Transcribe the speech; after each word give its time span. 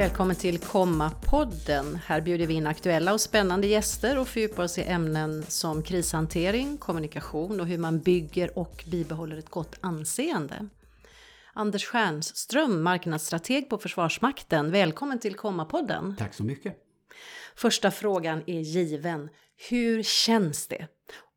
Välkommen 0.00 0.36
till 0.36 0.58
Komma-podden. 0.58 1.98
Här 2.06 2.20
bjuder 2.20 2.46
vi 2.46 2.54
in 2.54 2.66
aktuella 2.66 3.12
och 3.12 3.20
spännande 3.20 3.66
gäster 3.66 4.18
och 4.18 4.28
fördjupar 4.28 4.64
oss 4.64 4.78
i 4.78 4.82
ämnen 4.82 5.42
som 5.42 5.82
krishantering, 5.82 6.78
kommunikation 6.78 7.60
och 7.60 7.66
hur 7.66 7.78
man 7.78 7.98
bygger 8.00 8.58
och 8.58 8.84
bibehåller 8.86 9.36
ett 9.36 9.50
gott 9.50 9.78
anseende. 9.80 10.68
Anders 11.52 11.84
Stjernström, 11.84 12.82
marknadsstrateg 12.82 13.68
på 13.68 13.78
Försvarsmakten. 13.78 14.70
Välkommen 14.70 15.18
till 15.18 15.36
Komma-podden. 15.36 16.16
Tack 16.18 16.34
så 16.34 16.44
mycket. 16.44 16.76
Första 17.54 17.90
frågan 17.90 18.42
är 18.46 18.60
given. 18.60 19.28
Hur 19.70 20.02
känns 20.02 20.66
det 20.66 20.86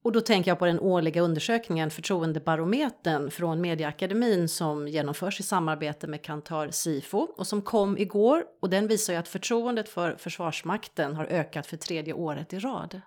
och 0.03 0.11
då 0.11 0.21
tänker 0.21 0.51
jag 0.51 0.59
på 0.59 0.65
den 0.65 0.79
årliga 0.79 1.21
undersökningen 1.21 1.89
Förtroendebarometern 1.89 3.31
från 3.31 3.61
Mediaakademin 3.61 4.49
som 4.49 4.87
genomförs 4.87 5.39
i 5.39 5.43
samarbete 5.43 6.07
med 6.07 6.21
Kantar 6.21 6.69
Sifo 6.69 7.17
och 7.17 7.47
som 7.47 7.61
kom 7.61 7.97
igår 7.97 8.43
och 8.61 8.69
den 8.69 8.87
visar 8.87 9.13
ju 9.13 9.19
att 9.19 9.27
förtroendet 9.27 9.89
för 9.89 10.15
Försvarsmakten 10.15 11.15
har 11.15 11.25
ökat 11.25 11.67
för 11.67 11.77
tredje 11.77 12.13
året 12.13 12.53
i 12.53 12.59
rad. 12.59 13.01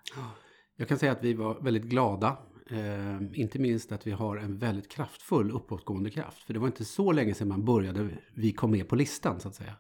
Jag 0.76 0.88
kan 0.88 0.98
säga 0.98 1.12
att 1.12 1.24
vi 1.24 1.34
var 1.34 1.54
väldigt 1.60 1.84
glada. 1.84 2.36
Eh, 2.70 3.40
inte 3.40 3.58
minst 3.58 3.92
att 3.92 4.06
vi 4.06 4.10
har 4.10 4.36
en 4.36 4.58
väldigt 4.58 4.92
kraftfull 4.92 5.50
uppåtgående 5.50 6.10
kraft. 6.10 6.42
För 6.42 6.52
det 6.52 6.58
var 6.58 6.66
inte 6.66 6.84
så 6.84 7.12
länge 7.12 7.34
sedan 7.34 7.48
man 7.48 7.64
började, 7.64 8.08
vi 8.34 8.52
kom 8.52 8.70
med 8.70 8.88
på 8.88 8.96
listan 8.96 9.40
så 9.40 9.48
att 9.48 9.54
säga. 9.54 9.74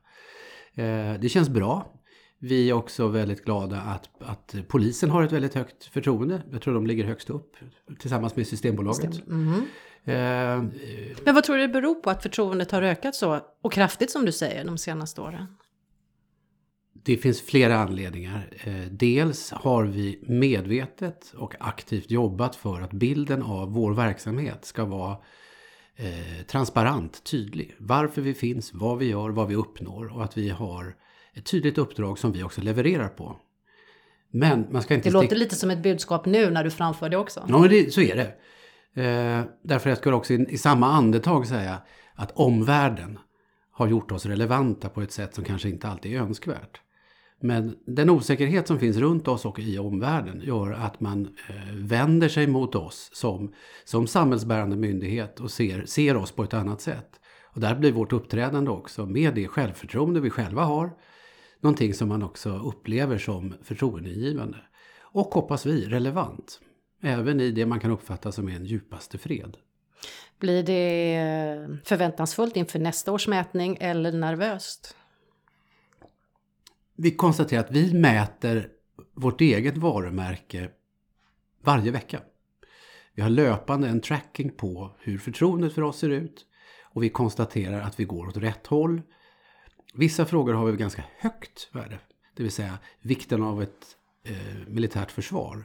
Eh, 0.74 1.20
det 1.20 1.28
känns 1.28 1.48
bra. 1.48 2.00
Vi 2.38 2.70
är 2.70 2.72
också 2.72 3.08
väldigt 3.08 3.44
glada 3.44 3.80
att, 3.80 4.10
att 4.18 4.54
polisen 4.68 5.10
har 5.10 5.22
ett 5.22 5.32
väldigt 5.32 5.54
högt 5.54 5.84
förtroende. 5.84 6.42
Jag 6.52 6.62
tror 6.62 6.74
de 6.74 6.86
ligger 6.86 7.04
högst 7.04 7.30
upp 7.30 7.56
tillsammans 7.98 8.36
med 8.36 8.46
Systembolaget. 8.46 9.26
Mm. 9.26 9.52
Eh, 10.04 10.64
Men 11.24 11.34
vad 11.34 11.44
tror 11.44 11.56
du 11.56 11.62
det 11.62 11.72
beror 11.72 11.94
på 11.94 12.10
att 12.10 12.22
förtroendet 12.22 12.70
har 12.70 12.82
ökat 12.82 13.14
så 13.14 13.40
och 13.62 13.72
kraftigt 13.72 14.10
som 14.10 14.24
du 14.24 14.32
säger 14.32 14.64
de 14.64 14.78
senaste 14.78 15.20
åren? 15.20 15.46
Det 16.92 17.16
finns 17.16 17.40
flera 17.40 17.78
anledningar. 17.78 18.48
Eh, 18.64 18.90
dels 18.90 19.50
har 19.50 19.84
vi 19.84 20.24
medvetet 20.28 21.34
och 21.36 21.54
aktivt 21.60 22.10
jobbat 22.10 22.56
för 22.56 22.80
att 22.80 22.92
bilden 22.92 23.42
av 23.42 23.72
vår 23.72 23.94
verksamhet 23.94 24.64
ska 24.64 24.84
vara 24.84 25.16
eh, 25.96 26.46
transparent, 26.46 27.24
tydlig. 27.24 27.74
Varför 27.78 28.22
vi 28.22 28.34
finns, 28.34 28.74
vad 28.74 28.98
vi 28.98 29.08
gör, 29.08 29.30
vad 29.30 29.48
vi 29.48 29.54
uppnår 29.54 30.16
och 30.16 30.24
att 30.24 30.38
vi 30.38 30.48
har 30.48 30.94
ett 31.36 31.46
tydligt 31.46 31.78
uppdrag 31.78 32.18
som 32.18 32.32
vi 32.32 32.42
också 32.42 32.60
levererar 32.60 33.08
på. 33.08 33.36
Men 34.30 34.66
man 34.70 34.82
ska 34.82 34.94
inte... 34.94 35.08
Det 35.08 35.12
låter 35.12 35.36
lite 35.36 35.54
som 35.54 35.70
ett 35.70 35.82
budskap 35.82 36.26
nu 36.26 36.50
när 36.50 36.64
du 36.64 36.70
framför 36.70 37.08
det 37.08 37.16
också. 37.16 37.44
Ja, 37.48 37.58
men 37.58 37.70
det, 37.70 37.92
så 37.92 38.00
är 38.00 38.16
det. 38.16 38.32
Eh, 39.02 39.44
därför 39.62 39.90
jag 39.90 39.98
skulle 39.98 40.16
också 40.16 40.32
i, 40.32 40.46
i 40.48 40.58
samma 40.58 40.86
andetag 40.86 41.46
säga 41.46 41.78
att 42.14 42.32
omvärlden 42.34 43.18
har 43.70 43.86
gjort 43.86 44.12
oss 44.12 44.26
relevanta 44.26 44.88
på 44.88 45.02
ett 45.02 45.12
sätt 45.12 45.34
som 45.34 45.44
kanske 45.44 45.68
inte 45.68 45.88
alltid 45.88 46.16
är 46.16 46.20
önskvärt. 46.20 46.80
Men 47.40 47.76
den 47.86 48.10
osäkerhet 48.10 48.66
som 48.66 48.78
finns 48.78 48.96
runt 48.96 49.28
oss 49.28 49.44
och 49.44 49.58
i 49.58 49.78
omvärlden 49.78 50.40
gör 50.44 50.72
att 50.72 51.00
man 51.00 51.28
eh, 51.48 51.74
vänder 51.74 52.28
sig 52.28 52.46
mot 52.46 52.74
oss 52.74 53.10
som, 53.12 53.54
som 53.84 54.06
samhällsbärande 54.06 54.76
myndighet 54.76 55.40
och 55.40 55.50
ser, 55.50 55.84
ser 55.84 56.16
oss 56.16 56.32
på 56.32 56.42
ett 56.42 56.54
annat 56.54 56.80
sätt. 56.80 57.20
Och 57.44 57.60
där 57.60 57.74
blir 57.74 57.92
vårt 57.92 58.12
uppträdande 58.12 58.70
också 58.70 59.06
med 59.06 59.34
det 59.34 59.48
självförtroende 59.48 60.20
vi 60.20 60.30
själva 60.30 60.62
har 60.62 60.90
någonting 61.66 61.94
som 61.94 62.08
man 62.08 62.22
också 62.22 62.50
upplever 62.50 63.18
som 63.18 63.54
förtroendeingivande. 63.62 64.58
Och 65.00 65.34
hoppas 65.34 65.66
vi 65.66 65.84
relevant. 65.84 66.60
Även 67.02 67.40
i 67.40 67.50
det 67.50 67.66
man 67.66 67.80
kan 67.80 67.90
uppfatta 67.90 68.32
som 68.32 68.48
en 68.48 68.64
djupaste 68.64 69.18
fred. 69.18 69.56
Blir 70.38 70.62
det 70.62 71.78
förväntansfullt 71.84 72.56
inför 72.56 72.78
nästa 72.78 73.12
års 73.12 73.28
mätning 73.28 73.76
eller 73.80 74.12
nervöst? 74.12 74.96
Vi 76.96 77.10
konstaterar 77.10 77.60
att 77.60 77.70
vi 77.70 77.94
mäter 77.94 78.68
vårt 79.14 79.40
eget 79.40 79.76
varumärke 79.76 80.70
varje 81.64 81.90
vecka. 81.90 82.20
Vi 83.14 83.22
har 83.22 83.30
löpande 83.30 83.88
en 83.88 84.00
tracking 84.00 84.50
på 84.50 84.96
hur 84.98 85.18
förtroendet 85.18 85.72
för 85.72 85.82
oss 85.82 85.98
ser 85.98 86.10
ut 86.10 86.46
och 86.82 87.02
vi 87.02 87.08
konstaterar 87.08 87.80
att 87.80 88.00
vi 88.00 88.04
går 88.04 88.28
åt 88.28 88.36
rätt 88.36 88.66
håll 88.66 89.02
Vissa 89.98 90.26
frågor 90.26 90.52
har 90.52 90.66
vi 90.66 90.76
ganska 90.76 91.04
högt 91.18 91.68
värde, 91.72 91.98
det 92.36 92.42
vill 92.42 92.52
säga 92.52 92.78
vikten 93.02 93.42
av 93.42 93.62
ett 93.62 93.96
eh, 94.24 94.68
militärt 94.68 95.10
försvar. 95.10 95.64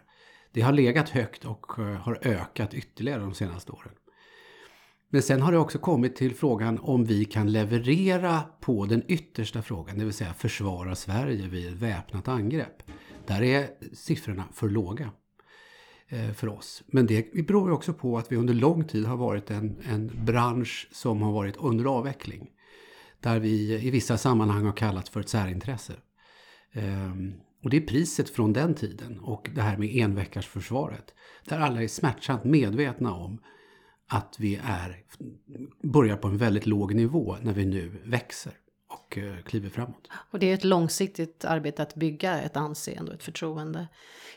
Det 0.52 0.62
har 0.62 0.72
legat 0.74 1.10
högt 1.10 1.46
och 1.46 1.80
eh, 1.80 1.86
har 1.86 2.20
ökat 2.22 2.74
ytterligare 2.74 3.22
de 3.22 3.34
senaste 3.34 3.72
åren. 3.72 3.94
Men 5.10 5.22
sen 5.22 5.42
har 5.42 5.52
det 5.52 5.58
också 5.58 5.78
kommit 5.78 6.16
till 6.16 6.36
frågan 6.36 6.80
om 6.80 7.06
vi 7.06 7.26
kan 7.26 7.52
leverera 7.52 8.42
på 8.62 8.86
den 8.86 9.04
yttersta 9.08 9.62
frågan, 9.62 9.98
det 9.98 10.06
vill 10.06 10.14
säga 10.14 10.34
försvara 10.34 10.96
Sverige 10.96 11.48
vid 11.48 11.68
ett 11.68 11.74
väpnat 11.74 12.28
angrepp. 12.28 12.84
Där 13.28 13.44
är 13.44 13.70
siffrorna 13.94 14.44
för 14.54 14.70
låga 14.70 15.10
eh, 16.08 16.32
för 16.32 16.48
oss. 16.48 16.84
Men 16.88 17.08
det 17.08 17.34
beror 17.34 17.72
också 17.72 17.94
på 17.94 18.18
att 18.18 18.32
vi 18.32 18.36
under 18.36 18.54
lång 18.54 18.84
tid 18.84 19.06
har 19.06 19.18
varit 19.18 19.52
en, 19.52 19.82
en 19.84 20.26
bransch 20.26 20.88
som 20.92 21.22
har 21.22 21.32
varit 21.32 21.58
under 21.58 21.86
avveckling 21.86 22.50
där 23.22 23.40
vi 23.40 23.86
i 23.88 23.90
vissa 23.90 24.18
sammanhang 24.18 24.66
har 24.66 24.74
kallat 24.74 25.10
för 25.10 25.20
ett 25.20 25.30
särintresse. 25.30 25.94
Ehm, 26.74 27.34
och 27.64 27.70
det 27.70 27.78
är 27.78 27.82
priset 27.82 28.30
från 28.30 28.54
den 28.54 28.76
tiden 28.76 29.20
och 29.20 29.50
det 29.56 29.62
här 29.62 29.78
med 29.78 29.96
enveckarsförsvaret. 29.96 31.14
Där 31.46 31.60
alla 31.60 31.84
är 31.84 31.88
smärtsamt 31.88 32.44
medvetna 32.44 33.14
om 33.14 33.42
att 34.08 34.36
vi 34.40 34.62
är, 34.64 35.04
börjar 35.84 36.18
på 36.18 36.28
en 36.28 36.38
väldigt 36.38 36.66
låg 36.66 36.96
nivå 36.96 37.38
när 37.42 37.54
vi 37.54 37.66
nu 37.66 38.02
växer 38.06 38.54
och 39.12 39.18
eh, 39.18 39.42
kliver 39.46 39.70
framåt. 39.70 40.08
Och 40.32 40.40
det 40.40 40.50
är 40.50 40.54
ett 40.54 40.64
långsiktigt 40.64 41.46
arbete 41.46 41.82
att 41.84 41.96
bygga 41.96 42.42
ett 42.42 42.58
anseende 42.58 43.12
och 43.12 43.18
ett 43.18 43.24
förtroende. 43.24 43.88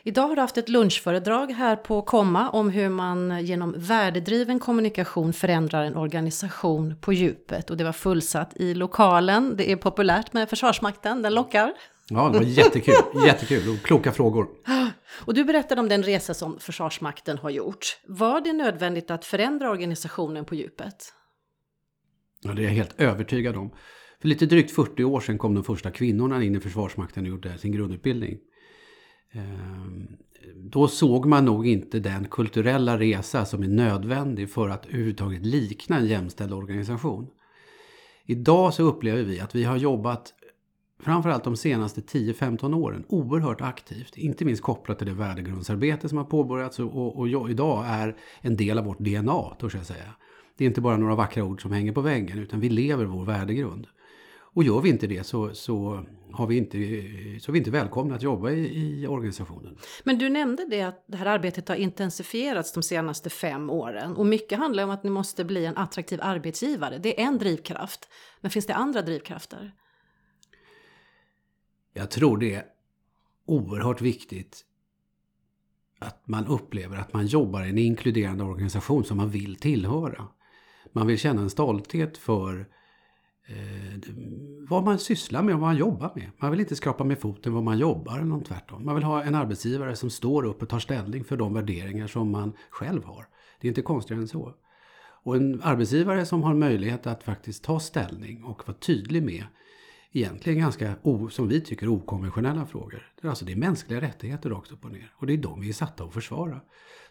Idag 0.03 0.27
har 0.27 0.35
du 0.35 0.41
haft 0.41 0.57
ett 0.57 0.69
lunchföredrag 0.69 1.51
här 1.51 1.75
på 1.75 2.01
Komma 2.01 2.49
om 2.49 2.69
hur 2.69 2.89
man 2.89 3.45
genom 3.45 3.73
värdedriven 3.77 4.59
kommunikation 4.59 5.33
förändrar 5.33 5.83
en 5.83 5.95
organisation 5.95 6.95
på 7.01 7.13
djupet. 7.13 7.69
Och 7.69 7.77
det 7.77 7.83
var 7.83 7.91
fullsatt 7.91 8.51
i 8.55 8.73
lokalen. 8.73 9.57
Det 9.57 9.71
är 9.71 9.75
populärt 9.75 10.33
med 10.33 10.49
Försvarsmakten, 10.49 11.21
den 11.21 11.33
lockar. 11.33 11.73
Ja, 12.09 12.29
det 12.29 12.37
var 12.39 12.45
jättekul. 12.45 12.95
jättekul 13.27 13.69
och 13.69 13.85
kloka 13.85 14.11
frågor. 14.11 14.47
Och 15.25 15.33
du 15.33 15.43
berättade 15.43 15.81
om 15.81 15.89
den 15.89 16.03
resa 16.03 16.33
som 16.33 16.59
Försvarsmakten 16.59 17.37
har 17.37 17.49
gjort. 17.49 17.99
Var 18.07 18.41
det 18.41 18.53
nödvändigt 18.53 19.11
att 19.11 19.25
förändra 19.25 19.69
organisationen 19.69 20.45
på 20.45 20.55
djupet? 20.55 21.13
Ja, 22.41 22.53
det 22.53 22.61
är 22.61 22.63
jag 22.63 22.71
helt 22.71 23.01
övertygad 23.01 23.55
om. 23.55 23.71
För 24.25 24.29
lite 24.29 24.45
drygt 24.45 24.71
40 24.71 25.03
år 25.03 25.19
sedan 25.19 25.37
kom 25.37 25.55
de 25.55 25.63
första 25.63 25.91
kvinnorna 25.91 26.43
in 26.43 26.55
i 26.55 26.59
Försvarsmakten 26.59 27.23
och 27.23 27.29
gjorde 27.29 27.57
sin 27.57 27.71
grundutbildning. 27.71 28.37
Ehm, 29.31 30.07
då 30.55 30.87
såg 30.87 31.25
man 31.25 31.45
nog 31.45 31.67
inte 31.67 31.99
den 31.99 32.27
kulturella 32.27 32.99
resa 32.99 33.45
som 33.45 33.63
är 33.63 33.67
nödvändig 33.67 34.49
för 34.49 34.69
att 34.69 34.85
överhuvudtaget 34.85 35.45
likna 35.45 35.97
en 35.97 36.05
jämställd 36.05 36.53
organisation. 36.53 37.27
Idag 38.25 38.73
så 38.73 38.83
upplever 38.83 39.23
vi 39.23 39.39
att 39.39 39.55
vi 39.55 39.63
har 39.63 39.77
jobbat 39.77 40.33
framförallt 40.99 41.43
de 41.43 41.57
senaste 41.57 42.01
10-15 42.01 42.75
åren 42.75 43.05
oerhört 43.07 43.61
aktivt. 43.61 44.17
Inte 44.17 44.45
minst 44.45 44.63
kopplat 44.63 44.97
till 44.97 45.07
det 45.07 45.13
värdegrundsarbete 45.13 46.09
som 46.09 46.17
har 46.17 46.25
påbörjats 46.25 46.79
och, 46.79 46.95
och, 46.95 47.35
och 47.35 47.49
idag 47.49 47.85
är 47.87 48.17
en 48.41 48.57
del 48.57 48.77
av 48.77 48.85
vårt 48.85 48.99
DNA, 48.99 49.55
törs 49.59 49.75
jag 49.75 49.85
säga. 49.85 50.15
Det 50.57 50.63
är 50.63 50.67
inte 50.67 50.81
bara 50.81 50.97
några 50.97 51.15
vackra 51.15 51.43
ord 51.43 51.61
som 51.61 51.71
hänger 51.71 51.91
på 51.91 52.01
väggen 52.01 52.39
utan 52.39 52.59
vi 52.59 52.69
lever 52.69 53.05
vår 53.05 53.25
värdegrund. 53.25 53.87
Och 54.55 54.63
gör 54.63 54.81
vi 54.81 54.89
inte 54.89 55.07
det 55.07 55.23
så, 55.23 55.53
så, 55.53 56.05
har 56.31 56.47
vi 56.47 56.57
inte, 56.57 56.77
så 57.41 57.51
är 57.51 57.53
vi 57.53 57.57
inte 57.57 57.71
välkomna 57.71 58.15
att 58.15 58.21
jobba 58.21 58.51
i, 58.51 59.01
i, 59.01 59.07
organisationen. 59.07 59.77
Men 60.03 60.17
du 60.17 60.29
nämnde 60.29 60.65
det 60.69 60.81
att 60.81 61.03
det 61.07 61.17
här 61.17 61.25
arbetet 61.25 61.67
har 61.67 61.75
intensifierats 61.75 62.73
de 62.73 62.83
senaste 62.83 63.29
fem 63.29 63.69
åren. 63.69 64.15
Och 64.15 64.25
mycket 64.25 64.59
handlar 64.59 64.83
om 64.83 64.89
att 64.89 65.03
ni 65.03 65.09
måste 65.09 65.45
bli 65.45 65.65
en 65.65 65.77
attraktiv 65.77 66.19
arbetsgivare. 66.21 66.97
Det 66.97 67.21
är 67.21 67.27
en 67.27 67.37
drivkraft. 67.37 68.09
Men 68.41 68.51
finns 68.51 68.65
det 68.65 68.75
andra 68.75 69.01
drivkrafter? 69.01 69.71
Jag 71.93 72.11
tror 72.11 72.37
det 72.37 72.55
är 72.55 72.65
oerhört 73.45 74.01
viktigt 74.01 74.65
att 75.99 76.27
man 76.27 76.47
upplever 76.47 76.97
att 76.97 77.13
man 77.13 77.27
jobbar 77.27 77.65
i 77.65 77.69
en 77.69 77.77
inkluderande 77.77 78.43
organisation 78.43 79.03
som 79.03 79.17
man 79.17 79.29
vill 79.29 79.55
tillhöra. 79.55 80.27
Man 80.91 81.07
vill 81.07 81.17
känna 81.17 81.41
en 81.41 81.49
stolthet 81.49 82.17
för 82.17 82.67
Eh, 83.47 83.99
vad 84.69 84.83
man 84.83 84.99
sysslar 84.99 85.43
med 85.43 85.55
och 85.55 85.61
vad 85.61 85.69
man 85.69 85.77
jobbar 85.77 86.11
med. 86.15 86.31
Man 86.37 86.51
vill 86.51 86.59
inte 86.59 86.75
skrapa 86.75 87.03
med 87.03 87.19
foten 87.19 87.53
vad 87.53 87.63
man 87.63 87.77
jobbar 87.77 88.19
eller 88.19 88.39
tvärtom. 88.39 88.85
Man 88.85 88.95
vill 88.95 89.03
ha 89.03 89.23
en 89.23 89.35
arbetsgivare 89.35 89.95
som 89.95 90.09
står 90.09 90.45
upp 90.45 90.61
och 90.61 90.69
tar 90.69 90.79
ställning 90.79 91.23
för 91.23 91.37
de 91.37 91.53
värderingar 91.53 92.07
som 92.07 92.31
man 92.31 92.53
själv 92.69 93.03
har. 93.03 93.27
Det 93.61 93.67
är 93.67 93.69
inte 93.69 93.81
konstigare 93.81 94.21
än 94.21 94.27
så. 94.27 94.53
Och 95.23 95.35
en 95.35 95.61
arbetsgivare 95.61 96.25
som 96.25 96.43
har 96.43 96.53
möjlighet 96.53 97.07
att 97.07 97.23
faktiskt 97.23 97.63
ta 97.63 97.79
ställning 97.79 98.43
och 98.43 98.67
vara 98.67 98.77
tydlig 98.77 99.23
med 99.23 99.43
egentligen 100.11 100.59
ganska, 100.59 100.95
som 101.31 101.47
vi 101.47 101.61
tycker, 101.61 101.87
okonventionella 101.87 102.65
frågor. 102.65 103.11
Alltså 103.23 103.45
det 103.45 103.51
är 103.51 103.55
mänskliga 103.55 104.01
rättigheter 104.01 104.49
rakt 104.49 104.71
upp 104.71 104.85
och 104.85 104.91
ner. 104.91 105.13
Och 105.15 105.27
det 105.27 105.33
är 105.33 105.37
de 105.37 105.61
vi 105.61 105.69
är 105.69 105.73
satta 105.73 106.03
att 106.03 106.13
försvara. 106.13 106.61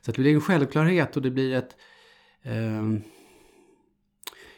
Så 0.00 0.10
att 0.10 0.16
det 0.16 0.22
blir 0.22 0.34
en 0.34 0.40
självklarhet 0.40 1.16
och 1.16 1.22
det 1.22 1.30
blir 1.30 1.54
ett... 1.54 1.76
Eh, 2.42 2.82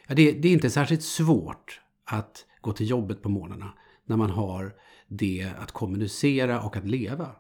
ja, 0.07 0.15
det, 0.15 0.33
det, 0.33 0.49
är 0.49 0.53
inte 0.53 0.71
särskilt 0.71 1.03
svårt 1.03 1.81
att 2.05 2.45
gå 2.61 2.73
till 2.73 2.91
jobbet 2.91 3.23
på 3.23 3.29
morgnarna 3.29 3.73
när 4.07 4.17
man 4.17 4.31
har 4.31 4.75
det 5.09 5.53
att 5.59 5.73
kommunicera 5.73 6.61
och 6.61 6.77
att 6.77 6.87
leva. 6.87 7.31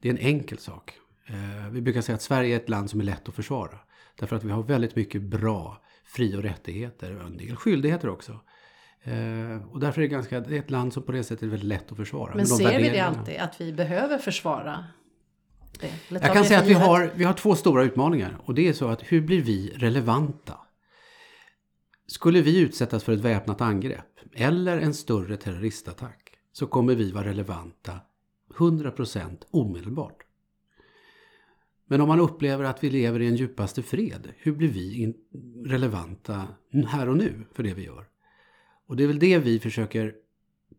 Det 0.00 0.08
är 0.08 0.12
en 0.12 0.18
enkel 0.18 0.58
sak. 0.58 0.92
Eh, 1.26 1.70
vi 1.70 1.80
brukar 1.80 2.00
säga 2.00 2.16
att 2.16 2.22
Sverige 2.22 2.54
är 2.54 2.60
ett 2.60 2.68
land 2.68 2.90
som 2.90 3.00
är 3.00 3.04
lätt 3.04 3.28
att 3.28 3.34
försvara. 3.34 3.78
Därför 4.18 4.36
att 4.36 4.44
vi 4.44 4.50
har 4.50 4.62
väldigt 4.62 4.96
mycket 4.96 5.22
bra 5.22 5.82
fri 6.04 6.36
och 6.36 6.42
rättigheter 6.42 7.16
och 7.16 7.26
en 7.26 7.36
del 7.36 7.56
skyldigheter 7.56 8.08
också. 8.08 8.40
Eh, 9.02 9.70
och 9.70 9.80
därför 9.80 10.00
är 10.00 10.02
det, 10.02 10.08
ganska, 10.08 10.40
det 10.40 10.54
är 10.54 10.58
ett 10.58 10.70
land 10.70 10.92
som 10.92 11.02
på 11.02 11.12
det 11.12 11.24
sättet 11.24 11.42
är 11.42 11.46
väldigt 11.46 11.68
lätt 11.68 11.92
att 11.92 11.96
försvara. 11.96 12.28
Men, 12.28 12.36
Men 12.36 12.46
ser 12.46 12.78
vi 12.78 12.88
det 12.88 13.00
alltid, 13.00 13.36
att 13.36 13.60
vi 13.60 13.72
behöver 13.72 14.18
försvara 14.18 14.84
det? 15.80 15.90
Jag 16.08 16.32
kan 16.32 16.44
säga 16.44 16.60
att 16.60 16.66
vi 16.66 16.74
har, 16.74 17.10
vi 17.14 17.24
har 17.24 17.32
två 17.32 17.54
stora 17.54 17.82
utmaningar. 17.82 18.38
Och 18.44 18.54
det 18.54 18.68
är 18.68 18.72
så 18.72 18.88
att 18.88 19.02
hur 19.02 19.20
blir 19.20 19.42
vi 19.42 19.72
relevanta? 19.76 20.54
Skulle 22.12 22.42
vi 22.42 22.60
utsättas 22.60 23.04
för 23.04 23.12
ett 23.12 23.20
väpnat 23.20 23.60
angrepp 23.60 24.20
eller 24.32 24.78
en 24.78 24.94
större 24.94 25.36
terroristattack 25.36 26.32
så 26.52 26.66
kommer 26.66 26.94
vi 26.94 27.10
vara 27.10 27.24
relevanta 27.24 28.00
100% 28.54 29.36
omedelbart. 29.50 30.24
Men 31.86 32.00
om 32.00 32.08
man 32.08 32.20
upplever 32.20 32.64
att 32.64 32.84
vi 32.84 32.90
lever 32.90 33.20
i 33.20 33.26
en 33.26 33.36
djupaste 33.36 33.82
fred, 33.82 34.32
hur 34.36 34.52
blir 34.52 34.68
vi 34.68 35.14
relevanta 35.64 36.48
här 36.86 37.08
och 37.08 37.16
nu 37.16 37.46
för 37.52 37.62
det 37.62 37.74
vi 37.74 37.84
gör? 37.84 38.08
Och 38.86 38.96
det 38.96 39.02
är 39.02 39.08
väl 39.08 39.18
det 39.18 39.38
vi 39.38 39.60
försöker 39.60 40.14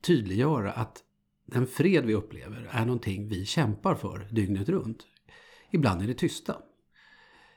tydliggöra 0.02 0.72
att 0.72 1.04
den 1.46 1.68
fred 1.68 2.06
vi 2.06 2.14
upplever 2.14 2.70
är 2.72 2.86
någonting 2.86 3.30
vi 3.30 3.46
kämpar 3.46 3.96
för 3.96 4.28
dygnet 4.32 4.70
runt. 4.70 5.08
Ibland 5.72 6.02
är 6.02 6.08
det 6.08 6.14
tysta. 6.14 6.56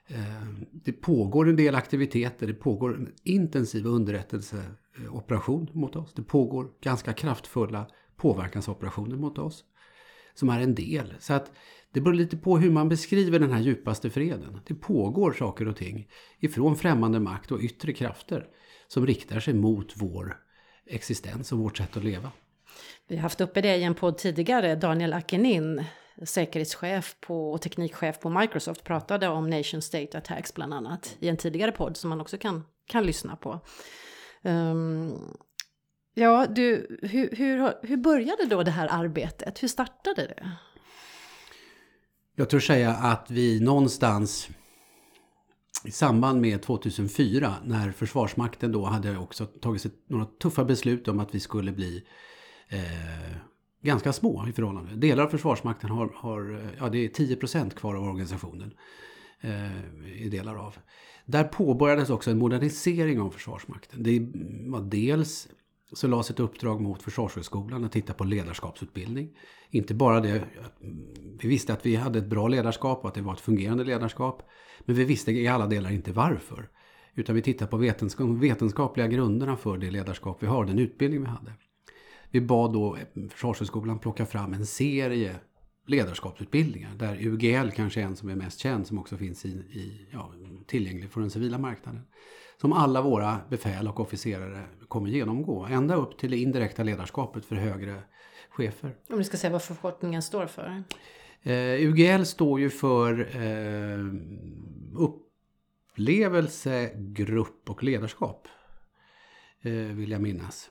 Eh, 0.09 0.47
det 0.73 0.93
pågår 0.93 1.49
en 1.49 1.57
del 1.57 1.75
aktiviteter, 1.75 2.47
det 2.47 2.55
pågår 2.55 2.95
en 2.95 3.13
intensiv 3.23 3.87
underrättelseoperation 3.87 5.71
mot 5.73 5.97
oss. 5.97 6.15
Det 6.15 6.23
pågår 6.23 6.69
ganska 6.81 7.13
kraftfulla 7.13 7.87
påverkansoperationer 8.17 9.17
mot 9.17 9.39
oss. 9.39 9.65
Som 10.35 10.49
är 10.49 10.61
en 10.61 10.75
del. 10.75 11.15
Så 11.19 11.35
att 11.35 11.53
det 11.93 12.01
beror 12.01 12.15
lite 12.15 12.37
på 12.37 12.59
hur 12.59 12.71
man 12.71 12.89
beskriver 12.89 13.39
den 13.39 13.53
här 13.53 13.61
djupaste 13.61 14.11
freden. 14.11 14.61
Det 14.67 14.75
pågår 14.75 15.33
saker 15.33 15.69
och 15.69 15.77
ting 15.77 16.09
ifrån 16.41 16.77
främmande 16.77 17.21
makt 17.21 17.53
och 17.53 17.61
yttre 17.61 17.93
krafter 17.93 18.47
som 18.89 19.07
riktar 19.07 19.41
sig 19.41 19.55
mot 19.55 19.93
vår 19.97 20.37
existens 20.87 21.53
och 21.53 21.59
vårt 21.59 21.77
sätt 21.77 21.97
att 21.97 22.05
leva. 22.05 22.33
Vi 23.09 23.17
har 23.17 23.23
haft 23.23 23.41
uppe 23.41 23.61
det 23.61 23.77
i 23.77 23.83
en 23.83 23.95
podd 23.95 24.19
tidigare, 24.19 24.75
Daniel 24.75 25.13
Akenin, 25.13 25.85
säkerhetschef 26.25 27.17
på, 27.21 27.53
och 27.53 27.63
teknikchef 27.63 28.21
på 28.21 28.31
Microsoft, 28.31 28.85
pratade 28.85 29.29
om 29.29 29.51
nation 29.51 29.83
state 29.83 30.19
attacks 30.19 30.55
bland 30.55 30.75
annat 30.75 31.17
i 31.21 31.29
en 31.29 31.37
tidigare 31.37 31.73
podd 31.73 31.97
som 31.97 32.11
man 32.11 32.21
också 32.21 32.39
kan, 32.39 32.65
kan 32.87 33.07
lyssna 33.07 33.37
på. 33.37 33.61
Um, 34.43 35.37
ja, 36.15 36.47
du, 36.47 36.99
hur, 37.03 37.37
hur, 37.37 37.87
hur 37.87 37.97
började 37.97 38.47
då 38.47 38.63
det 38.63 38.71
här 38.71 38.89
arbetet? 38.91 39.63
Hur 39.63 39.69
startade 39.69 40.23
det? 40.23 40.51
Jag 42.37 42.51
tror 42.51 42.61
säga 42.61 42.91
att 42.91 43.31
vi 43.31 43.61
någonstans 43.61 44.49
i 45.85 45.91
samband 45.91 46.41
med 46.41 46.63
2004 46.63 47.55
när 47.65 47.93
Försvarsmakten 47.93 48.73
då 48.73 48.85
hade 48.85 49.19
också 49.19 49.47
tagit 49.47 50.09
några 50.09 50.25
tuffa 50.25 50.65
beslut 50.65 51.09
om 51.09 51.21
att 51.21 51.35
vi 51.35 51.41
skulle 51.41 51.73
bli 51.73 52.07
eh, 52.69 53.37
ganska 53.83 54.13
små 54.13 54.49
i 54.49 54.53
förhållande. 54.53 54.97
Delar 54.97 55.25
av 55.25 55.29
Försvarsmakten 55.29 55.91
har, 55.91 56.13
har 56.15 56.73
ja 56.79 56.89
det 56.89 57.05
är 57.05 57.09
10 57.09 57.37
procent 57.37 57.75
kvar 57.75 57.95
av 57.95 58.05
organisationen. 58.05 58.75
Eh, 59.41 60.23
i 60.23 60.29
delar 60.29 60.55
av. 60.55 60.77
Där 61.25 61.45
påbörjades 61.45 62.11
också 62.11 62.31
en 62.31 62.39
modernisering 62.39 63.21
av 63.21 63.31
Försvarsmakten. 63.31 64.03
Det 64.03 64.21
var 64.71 64.81
dels 64.81 65.49
så 65.93 66.09
lades 66.09 66.31
ett 66.31 66.41
uppdrag 66.41 66.81
mot 66.81 67.03
Försvarshögskolan 67.03 67.85
att 67.85 67.93
titta 67.93 68.13
på 68.13 68.25
ledarskapsutbildning. 68.25 69.37
Inte 69.71 69.95
bara 69.95 70.21
det, 70.21 70.45
vi 71.41 71.49
visste 71.49 71.73
att 71.73 71.87
vi 71.87 71.97
hade 71.97 72.19
ett 72.19 72.27
bra 72.27 72.49
ledarskap 72.49 73.03
och 73.03 73.09
att 73.09 73.15
det 73.15 73.23
var 73.23 73.33
ett 73.33 73.41
fungerande 73.41 73.85
ledarskap. 73.85 74.43
Men 74.81 74.97
vi 74.97 75.05
visste 75.05 75.33
i 75.33 75.49
alla 75.49 75.67
delar 75.67 75.91
inte 75.91 76.13
varför. 76.13 76.69
Utan 77.15 77.35
vi 77.35 77.43
tittade 77.43 77.71
på 77.71 77.77
vetenskapliga 78.41 79.07
grunderna 79.07 79.57
för 79.57 79.79
det 79.79 79.91
ledarskap 79.91 80.43
vi 80.43 80.47
har, 80.47 80.65
den 80.65 80.79
utbildning 80.79 81.21
vi 81.21 81.27
hade. 81.27 81.53
Vi 82.31 82.41
bad 82.41 82.73
då 82.73 82.99
Försvarshögskolan 83.31 83.99
plocka 83.99 84.27
fram 84.27 84.53
en 84.53 84.67
serie 84.67 85.37
ledarskapsutbildningar. 85.87 86.91
Där 86.95 87.27
UGL 87.27 87.71
kanske 87.71 88.01
är 88.01 88.05
en 88.05 88.17
som 88.17 88.29
är 88.29 88.35
mest 88.35 88.59
känd 88.59 88.87
som 88.87 88.99
också 88.99 89.17
finns 89.17 89.45
i, 89.45 89.49
i 89.49 90.09
ja, 90.13 90.33
tillgänglig 90.67 91.11
för 91.11 91.21
den 91.21 91.31
civila 91.31 91.59
marknaden. 91.59 92.03
Som 92.61 92.73
alla 92.73 93.03
våra 93.03 93.41
befäl 93.51 93.89
och 93.89 94.01
officerare 94.01 94.65
kommer 94.89 95.09
genomgå. 95.09 95.67
Ända 95.71 95.95
upp 95.95 96.19
till 96.19 96.31
det 96.31 96.37
indirekta 96.37 96.83
ledarskapet 96.83 97.45
för 97.45 97.57
högre 97.57 98.03
chefer. 98.51 98.97
Om 99.09 99.19
du 99.19 99.25
ska 99.25 99.37
säga 99.37 99.53
vad 99.53 99.63
förkortningen 99.63 100.23
står 100.23 100.47
för? 100.47 100.83
Uh, 101.47 101.89
UGL 101.89 102.25
står 102.25 102.61
ju 102.61 102.71
för 102.71 103.37
uh, 103.37 104.15
upplevelse, 104.95 106.91
grupp 106.95 107.71
och 107.71 107.83
ledarskap. 107.83 108.49
Uh, 109.67 109.73
vill 109.73 110.11
jag 110.11 110.23
minnas. 110.23 110.71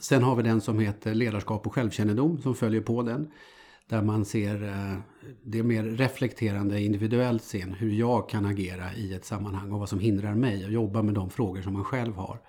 Sen 0.00 0.22
har 0.22 0.36
vi 0.36 0.42
den 0.42 0.60
som 0.60 0.78
heter 0.78 1.14
ledarskap 1.14 1.66
och 1.66 1.74
självkännedom 1.74 2.38
som 2.38 2.54
följer 2.54 2.80
på 2.80 3.02
den. 3.02 3.30
Där 3.88 4.02
man 4.02 4.24
ser 4.24 4.62
eh, 4.62 4.98
det 5.42 5.62
mer 5.62 5.84
reflekterande 5.84 6.80
individuellt 6.80 7.42
sen 7.42 7.72
hur 7.72 7.90
jag 7.90 8.28
kan 8.28 8.46
agera 8.46 8.94
i 8.94 9.14
ett 9.14 9.24
sammanhang 9.24 9.72
och 9.72 9.80
vad 9.80 9.88
som 9.88 9.98
hindrar 9.98 10.34
mig 10.34 10.64
att 10.64 10.72
jobba 10.72 11.02
med 11.02 11.14
de 11.14 11.30
frågor 11.30 11.62
som 11.62 11.72
man 11.72 11.84
själv 11.84 12.14
har. 12.14 12.40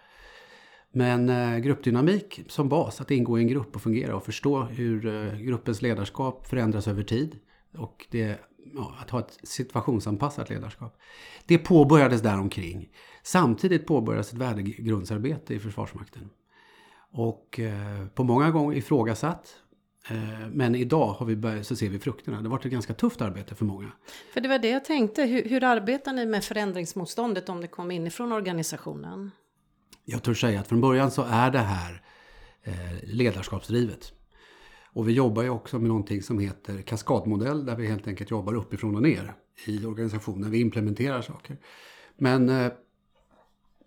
Men 0.91 1.29
eh, 1.29 1.57
gruppdynamik 1.57 2.41
som 2.47 2.69
bas, 2.69 3.01
att 3.01 3.11
ingå 3.11 3.39
i 3.39 3.41
en 3.41 3.47
grupp 3.47 3.75
och 3.75 3.81
fungera 3.81 4.15
och 4.15 4.25
förstå 4.25 4.61
hur 4.63 5.05
eh, 5.05 5.39
gruppens 5.39 5.81
ledarskap 5.81 6.47
förändras 6.47 6.87
över 6.87 7.03
tid. 7.03 7.39
Och 7.77 8.05
det, 8.11 8.39
ja, 8.73 8.95
att 9.01 9.09
ha 9.09 9.19
ett 9.19 9.39
situationsanpassat 9.43 10.49
ledarskap. 10.49 10.97
Det 11.45 11.57
påbörjades 11.57 12.21
däromkring. 12.21 12.89
Samtidigt 13.23 13.87
påbörjades 13.87 14.33
ett 14.33 14.39
värdegrundsarbete 14.39 15.53
i 15.53 15.59
Försvarsmakten. 15.59 16.29
Och 17.17 17.59
eh, 17.59 18.07
på 18.13 18.23
många 18.23 18.51
gånger 18.51 18.77
ifrågasatt. 18.77 19.55
Eh, 20.09 20.47
men 20.51 20.75
idag 20.75 21.07
har 21.07 21.25
vi 21.25 21.35
börjat, 21.35 21.67
så 21.67 21.75
ser 21.75 21.89
vi 21.89 21.99
frukterna. 21.99 22.37
Det 22.37 22.43
har 22.43 22.49
varit 22.49 22.65
ett 22.65 22.71
ganska 22.71 22.93
tufft 22.93 23.21
arbete 23.21 23.55
för 23.55 23.65
många. 23.65 23.91
För 24.33 24.41
det 24.41 24.49
var 24.49 24.59
det 24.59 24.69
jag 24.69 24.85
tänkte. 24.85 25.23
Hur, 25.23 25.43
hur 25.43 25.63
arbetar 25.63 26.13
ni 26.13 26.25
med 26.25 26.43
förändringsmotståndet 26.43 27.49
om 27.49 27.61
det 27.61 27.67
kom 27.67 27.91
inifrån 27.91 28.31
organisationen? 28.31 29.31
Jag 30.05 30.23
tror 30.23 30.33
säga 30.33 30.59
att 30.59 30.67
från 30.67 30.81
början 30.81 31.11
så 31.11 31.21
är 31.21 31.51
det 31.51 31.59
här 31.59 32.01
eh, 32.63 32.73
ledarskapsdrivet. 33.03 34.11
Och 34.93 35.09
vi 35.09 35.13
jobbar 35.13 35.43
ju 35.43 35.49
också 35.49 35.79
med 35.79 35.87
någonting 35.87 36.21
som 36.21 36.39
heter 36.39 36.81
kaskadmodell 36.81 37.65
där 37.65 37.75
vi 37.75 37.87
helt 37.87 38.07
enkelt 38.07 38.31
jobbar 38.31 38.53
uppifrån 38.53 38.95
och 38.95 39.01
ner 39.01 39.33
i 39.65 39.85
organisationen. 39.85 40.51
Vi 40.51 40.61
implementerar 40.61 41.21
saker. 41.21 41.57
Men 42.17 42.47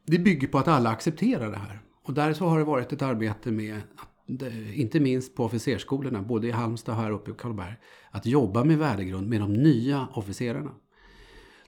det 0.07 0.19
bygger 0.19 0.49
på 0.49 0.59
att 0.59 0.69
alla 0.69 0.91
accepterar 0.91 1.51
det 1.51 1.57
här. 1.57 1.81
Och 2.11 2.15
där 2.15 2.33
så 2.33 2.47
har 2.47 2.59
det 2.59 2.65
varit 2.65 2.93
ett 2.93 3.03
arbete 3.03 3.51
med, 3.51 3.75
eh, 4.43 4.81
inte 4.81 5.01
minst 5.01 5.35
på 5.35 5.45
officersskolorna, 5.45 6.23
både 6.23 6.49
i 6.49 6.51
Halmstad 6.51 6.95
och 6.95 7.03
här 7.03 7.11
uppe 7.11 7.31
i 7.31 7.35
Karlberg, 7.35 7.75
att 8.11 8.27
jobba 8.27 8.65
med 8.65 8.79
värdegrund 8.79 9.29
med 9.29 9.41
de 9.41 9.53
nya 9.53 10.09
officerarna. 10.13 10.71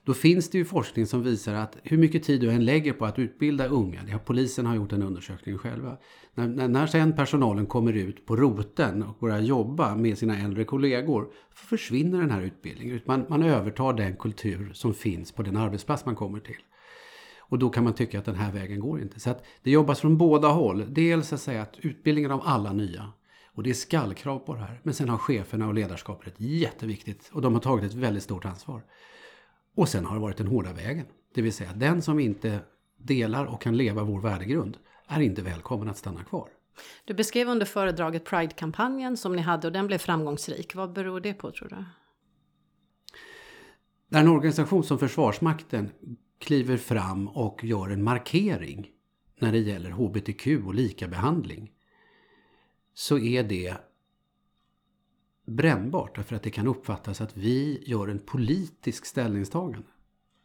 Då 0.03 0.13
finns 0.13 0.49
det 0.49 0.57
ju 0.57 0.65
forskning 0.65 1.05
som 1.05 1.23
visar 1.23 1.53
att 1.53 1.77
hur 1.83 1.97
mycket 1.97 2.23
tid 2.23 2.41
du 2.41 2.51
än 2.51 2.65
lägger 2.65 2.93
på 2.93 3.05
att 3.05 3.19
utbilda 3.19 3.67
unga, 3.67 4.03
det 4.05 4.11
har 4.11 4.19
polisen 4.19 4.65
har 4.65 4.75
gjort 4.75 4.91
en 4.91 5.03
undersökning 5.03 5.57
själva. 5.57 5.97
När, 6.35 6.47
när, 6.47 6.67
när 6.67 6.87
sen 6.87 7.15
personalen 7.15 7.65
kommer 7.65 7.93
ut 7.93 8.25
på 8.25 8.35
roten 8.35 9.03
och 9.03 9.17
börjar 9.19 9.39
jobba 9.39 9.95
med 9.95 10.17
sina 10.17 10.39
äldre 10.39 10.63
kollegor, 10.63 11.27
försvinner 11.55 12.21
den 12.21 12.31
här 12.31 12.41
utbildningen. 12.41 13.01
Man, 13.05 13.25
man 13.29 13.43
övertar 13.43 13.93
den 13.93 14.15
kultur 14.15 14.71
som 14.73 14.93
finns 14.93 15.31
på 15.31 15.43
den 15.43 15.57
arbetsplats 15.57 16.05
man 16.05 16.15
kommer 16.15 16.39
till. 16.39 16.61
Och 17.53 17.59
då 17.59 17.69
kan 17.69 17.83
man 17.83 17.93
tycka 17.93 18.19
att 18.19 18.25
den 18.25 18.35
här 18.35 18.51
vägen 18.51 18.79
går 18.79 19.01
inte. 19.01 19.19
Så 19.19 19.29
att 19.29 19.43
det 19.63 19.71
jobbas 19.71 19.99
från 19.99 20.17
båda 20.17 20.47
håll. 20.47 20.85
Dels 20.93 21.33
att 21.33 21.41
säga 21.41 21.61
att 21.61 21.77
utbildningen 21.79 22.31
av 22.31 22.41
alla 22.45 22.73
nya. 22.73 23.11
Och 23.47 23.63
det 23.63 23.69
är 23.69 23.73
skallkrav 23.73 24.39
på 24.39 24.53
det 24.53 24.59
här. 24.59 24.79
Men 24.83 24.93
sen 24.93 25.09
har 25.09 25.17
cheferna 25.17 25.67
och 25.67 25.73
ledarskapet 25.73 26.27
ett 26.27 26.39
jätteviktigt 26.39 27.29
och 27.33 27.41
de 27.41 27.53
har 27.53 27.61
tagit 27.61 27.85
ett 27.85 27.93
väldigt 27.93 28.23
stort 28.23 28.45
ansvar. 28.45 28.83
Och 29.75 29.89
sen 29.89 30.05
har 30.05 30.15
det 30.15 30.21
varit 30.21 30.37
den 30.37 30.47
hårda 30.47 30.73
vägen. 30.73 31.05
Det 31.33 31.41
vill 31.41 31.53
säga 31.53 31.73
den 31.73 32.01
som 32.01 32.19
inte 32.19 32.59
delar 32.97 33.45
och 33.45 33.61
kan 33.61 33.77
leva 33.77 34.03
vår 34.03 34.21
värdegrund 34.21 34.77
är 35.07 35.19
inte 35.19 35.41
välkommen 35.41 35.89
att 35.89 35.97
stanna 35.97 36.23
kvar. 36.23 36.47
Du 37.05 37.13
beskrev 37.13 37.49
under 37.49 37.65
föredraget 37.65 38.25
Pride-kampanjen 38.25 39.17
som 39.17 39.35
ni 39.35 39.41
hade 39.41 39.67
och 39.67 39.73
den 39.73 39.87
blev 39.87 39.97
framgångsrik. 39.97 40.75
Vad 40.75 40.93
beror 40.93 41.19
det 41.19 41.33
på 41.33 41.51
tror 41.51 41.69
du? 41.69 41.85
När 44.07 44.19
en 44.19 44.27
organisation 44.27 44.83
som 44.83 44.99
Försvarsmakten 44.99 45.91
kliver 46.43 46.77
fram 46.77 47.27
och 47.27 47.63
gör 47.63 47.89
en 47.89 48.03
markering 48.03 48.89
när 49.39 49.51
det 49.51 49.59
gäller 49.59 49.91
hbtq 49.91 50.47
och 50.65 50.73
likabehandling 50.73 51.71
så 52.93 53.19
är 53.19 53.43
det 53.43 53.77
brännbart 55.45 56.15
därför 56.15 56.35
att 56.35 56.43
det 56.43 56.49
kan 56.49 56.67
uppfattas 56.67 57.21
att 57.21 57.37
vi 57.37 57.83
gör 57.85 58.07
en 58.07 58.19
politisk 58.19 59.05
ställningstagande. 59.05 59.87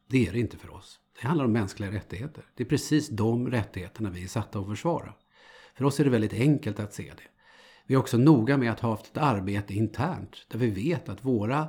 Det 0.06 0.26
är 0.26 0.32
det 0.32 0.40
inte 0.40 0.56
för 0.56 0.74
oss. 0.74 1.00
Det 1.20 1.26
handlar 1.26 1.44
om 1.44 1.52
mänskliga 1.52 1.92
rättigheter. 1.92 2.44
Det 2.54 2.62
är 2.62 2.68
precis 2.68 3.08
de 3.08 3.50
rättigheterna 3.50 4.10
vi 4.10 4.24
är 4.24 4.28
satta 4.28 4.58
att 4.58 4.66
försvara. 4.66 5.14
För 5.74 5.84
oss 5.84 6.00
är 6.00 6.04
det 6.04 6.10
väldigt 6.10 6.32
enkelt 6.32 6.80
att 6.80 6.94
se 6.94 7.12
det. 7.16 7.28
Vi 7.86 7.94
är 7.94 7.98
också 7.98 8.18
noga 8.18 8.56
med 8.56 8.72
att 8.72 8.80
ha 8.80 8.90
haft 8.90 9.06
ett 9.06 9.16
arbete 9.16 9.74
internt 9.74 10.46
där 10.48 10.58
vi 10.58 10.70
vet 10.70 11.08
att 11.08 11.24
våra 11.24 11.68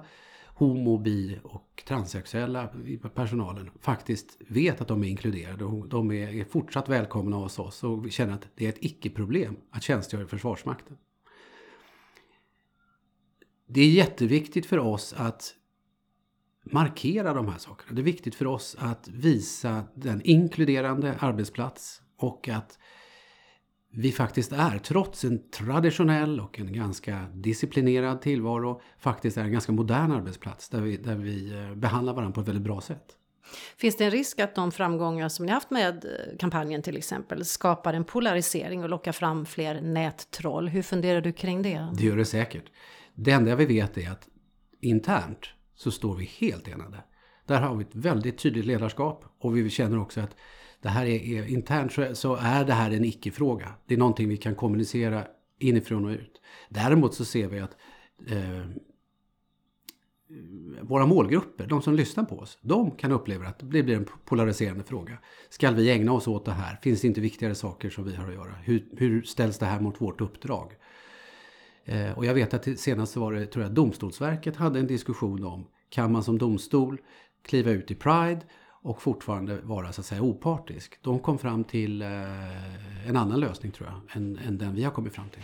homo, 0.59 0.97
bi 0.97 1.39
och 1.43 1.83
transsexuella 1.87 2.69
i 2.85 2.97
personalen 2.97 3.71
faktiskt 3.81 4.37
vet 4.47 4.81
att 4.81 4.87
de 4.87 5.03
är 5.03 5.07
inkluderade 5.07 5.65
och 5.65 5.89
de 5.89 6.11
är 6.11 6.43
fortsatt 6.43 6.89
välkomna 6.89 7.35
hos 7.35 7.59
oss 7.59 7.83
och 7.83 8.05
vi 8.05 8.09
känner 8.09 8.33
att 8.33 8.47
det 8.55 8.65
är 8.65 8.69
ett 8.69 8.83
icke-problem 8.83 9.57
att 9.71 9.83
tjänstgöra 9.83 10.23
i 10.23 10.25
Försvarsmakten. 10.25 10.97
Det 13.67 13.81
är 13.81 13.89
jätteviktigt 13.89 14.65
för 14.65 14.79
oss 14.79 15.13
att 15.17 15.55
markera 16.63 17.33
de 17.33 17.47
här 17.47 17.57
sakerna. 17.57 17.95
Det 17.95 18.01
är 18.01 18.03
viktigt 18.03 18.35
för 18.35 18.47
oss 18.47 18.75
att 18.79 19.07
visa 19.07 19.83
den 19.95 20.21
inkluderande 20.21 21.15
arbetsplats 21.19 22.01
och 22.17 22.49
att 22.49 22.79
vi 23.91 24.11
faktiskt 24.11 24.51
är, 24.51 24.79
trots 24.79 25.23
en 25.23 25.49
traditionell 25.51 26.39
och 26.39 26.59
en 26.59 26.73
ganska 26.73 27.25
disciplinerad 27.33 28.21
tillvaro, 28.21 28.81
faktiskt 28.99 29.37
är 29.37 29.41
en 29.41 29.51
ganska 29.51 29.71
modern 29.71 30.11
arbetsplats 30.11 30.69
där 30.69 30.81
vi, 30.81 30.97
där 30.97 31.15
vi 31.15 31.53
eh, 31.53 31.75
behandlar 31.75 32.13
varandra 32.13 32.33
på 32.33 32.41
ett 32.41 32.47
väldigt 32.47 32.63
bra 32.63 32.81
sätt. 32.81 33.15
Finns 33.77 33.97
det 33.97 34.05
en 34.05 34.11
risk 34.11 34.39
att 34.39 34.55
de 34.55 34.71
framgångar 34.71 35.29
som 35.29 35.45
ni 35.45 35.51
haft 35.51 35.71
med 35.71 36.05
eh, 36.05 36.37
kampanjen 36.39 36.81
till 36.81 36.97
exempel 36.97 37.45
skapar 37.45 37.93
en 37.93 38.05
polarisering 38.05 38.83
och 38.83 38.89
lockar 38.89 39.11
fram 39.11 39.45
fler 39.45 39.81
nättroll? 39.81 40.67
Hur 40.67 40.81
funderar 40.81 41.21
du 41.21 41.31
kring 41.31 41.61
det? 41.61 41.87
Det 41.93 42.03
gör 42.03 42.17
det 42.17 42.25
säkert. 42.25 42.65
Det 43.13 43.31
enda 43.31 43.55
vi 43.55 43.65
vet 43.65 43.97
är 43.97 44.11
att 44.11 44.27
internt 44.81 45.49
så 45.75 45.91
står 45.91 46.15
vi 46.15 46.25
helt 46.25 46.67
enade. 46.67 47.03
Där 47.45 47.61
har 47.61 47.75
vi 47.75 47.83
ett 47.83 47.95
väldigt 47.95 48.37
tydligt 48.37 48.65
ledarskap 48.65 49.25
och 49.39 49.57
vi 49.57 49.69
känner 49.69 49.99
också 49.99 50.21
att 50.21 50.35
det 50.81 50.89
här 50.89 51.05
är, 51.05 51.37
är 51.37 51.47
internt 51.47 51.91
så, 51.91 52.15
så, 52.15 52.35
är 52.35 52.65
det 52.65 52.73
här 52.73 52.91
en 52.91 53.05
icke-fråga. 53.05 53.73
Det 53.85 53.93
är 53.93 53.97
någonting 53.97 54.29
vi 54.29 54.37
kan 54.37 54.55
kommunicera 54.55 55.23
inifrån 55.59 56.05
och 56.05 56.11
ut. 56.11 56.41
Däremot 56.69 57.13
så 57.13 57.25
ser 57.25 57.47
vi 57.47 57.59
att 57.59 57.77
eh, 58.27 58.65
våra 60.81 61.05
målgrupper, 61.05 61.67
de 61.67 61.81
som 61.81 61.93
lyssnar 61.93 62.23
på 62.23 62.39
oss, 62.39 62.57
de 62.61 62.91
kan 62.91 63.11
uppleva 63.11 63.47
att 63.47 63.59
det 63.59 63.65
blir 63.65 63.95
en 63.95 64.05
polariserande 64.25 64.83
fråga. 64.83 65.17
Ska 65.49 65.71
vi 65.71 65.91
ägna 65.91 66.11
oss 66.11 66.27
åt 66.27 66.45
det 66.45 66.51
här? 66.51 66.79
Finns 66.81 67.01
det 67.01 67.07
inte 67.07 67.21
viktigare 67.21 67.55
saker 67.55 67.89
som 67.89 68.03
vi 68.03 68.15
har 68.15 68.27
att 68.27 68.33
göra? 68.33 68.53
Hur, 68.63 68.85
hur 68.97 69.21
ställs 69.21 69.57
det 69.57 69.65
här 69.65 69.79
mot 69.79 70.01
vårt 70.01 70.21
uppdrag? 70.21 70.71
Eh, 71.85 72.17
och 72.17 72.25
jag 72.25 72.33
vet 72.33 72.53
att 72.53 72.79
senast 72.79 73.15
var 73.15 73.33
det, 73.33 73.45
tror 73.45 73.63
jag, 73.63 73.73
Domstolsverket 73.73 74.55
hade 74.55 74.79
en 74.79 74.87
diskussion 74.87 75.43
om 75.43 75.67
kan 75.89 76.11
man 76.11 76.23
som 76.23 76.37
domstol 76.37 77.01
kliva 77.43 77.71
ut 77.71 77.91
i 77.91 77.95
Pride 77.95 78.41
och 78.81 79.01
fortfarande 79.01 79.61
vara 79.61 79.91
så 79.91 80.01
att 80.01 80.05
säga 80.05 80.21
opartisk. 80.21 80.99
De 81.01 81.19
kom 81.19 81.37
fram 81.37 81.63
till 81.63 82.01
eh, 82.01 83.07
en 83.09 83.17
annan 83.17 83.39
lösning 83.39 83.71
tror 83.71 83.89
jag 83.89 84.17
än, 84.17 84.39
än 84.47 84.57
den 84.57 84.75
vi 84.75 84.83
har 84.83 84.91
kommit 84.91 85.15
fram 85.15 85.29
till. 85.29 85.43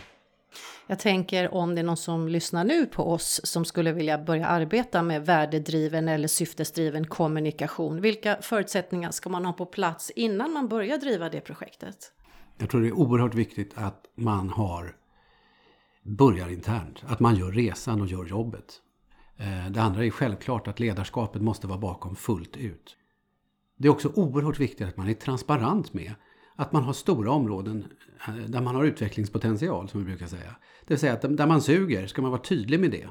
Jag 0.86 0.98
tänker 0.98 1.54
om 1.54 1.74
det 1.74 1.80
är 1.80 1.84
någon 1.84 1.96
som 1.96 2.28
lyssnar 2.28 2.64
nu 2.64 2.86
på 2.86 3.12
oss 3.12 3.40
som 3.44 3.64
skulle 3.64 3.92
vilja 3.92 4.18
börja 4.18 4.46
arbeta 4.46 5.02
med 5.02 5.26
värdedriven 5.26 6.08
eller 6.08 6.28
syftesdriven 6.28 7.06
kommunikation. 7.06 8.00
Vilka 8.00 8.36
förutsättningar 8.42 9.10
ska 9.10 9.30
man 9.30 9.44
ha 9.44 9.52
på 9.52 9.66
plats 9.66 10.10
innan 10.10 10.52
man 10.52 10.68
börjar 10.68 10.98
driva 10.98 11.28
det 11.28 11.40
projektet? 11.40 12.12
Jag 12.58 12.70
tror 12.70 12.80
det 12.80 12.88
är 12.88 12.92
oerhört 12.92 13.34
viktigt 13.34 13.72
att 13.74 14.04
man 14.14 14.50
har 14.50 14.96
börjar 16.02 16.48
internt. 16.48 17.02
Att 17.06 17.20
man 17.20 17.36
gör 17.36 17.52
resan 17.52 18.00
och 18.00 18.06
gör 18.06 18.24
jobbet. 18.24 18.80
Eh, 19.36 19.70
det 19.70 19.82
andra 19.82 20.04
är 20.04 20.10
självklart 20.10 20.68
att 20.68 20.80
ledarskapet 20.80 21.42
måste 21.42 21.66
vara 21.66 21.78
bakom 21.78 22.16
fullt 22.16 22.56
ut. 22.56 22.96
Det 23.76 23.88
är 23.88 23.92
också 23.92 24.12
oerhört 24.14 24.60
viktigt 24.60 24.88
att 24.88 24.96
man 24.96 25.08
är 25.08 25.14
transparent 25.14 25.94
med 25.94 26.14
att 26.56 26.72
man 26.72 26.82
har 26.82 26.92
stora 26.92 27.30
områden 27.30 27.86
eh, 28.28 28.34
där 28.34 28.60
man 28.60 28.74
har 28.74 28.84
utvecklingspotential, 28.84 29.88
som 29.88 30.00
vi 30.00 30.06
brukar 30.06 30.26
säga. 30.26 30.56
Det 30.86 30.94
vill 30.94 30.98
säga 30.98 31.12
att 31.12 31.36
där 31.36 31.46
man 31.46 31.62
suger 31.62 32.06
ska 32.06 32.22
man 32.22 32.30
vara 32.30 32.42
tydlig 32.42 32.80
med 32.80 32.90
det. 32.90 33.08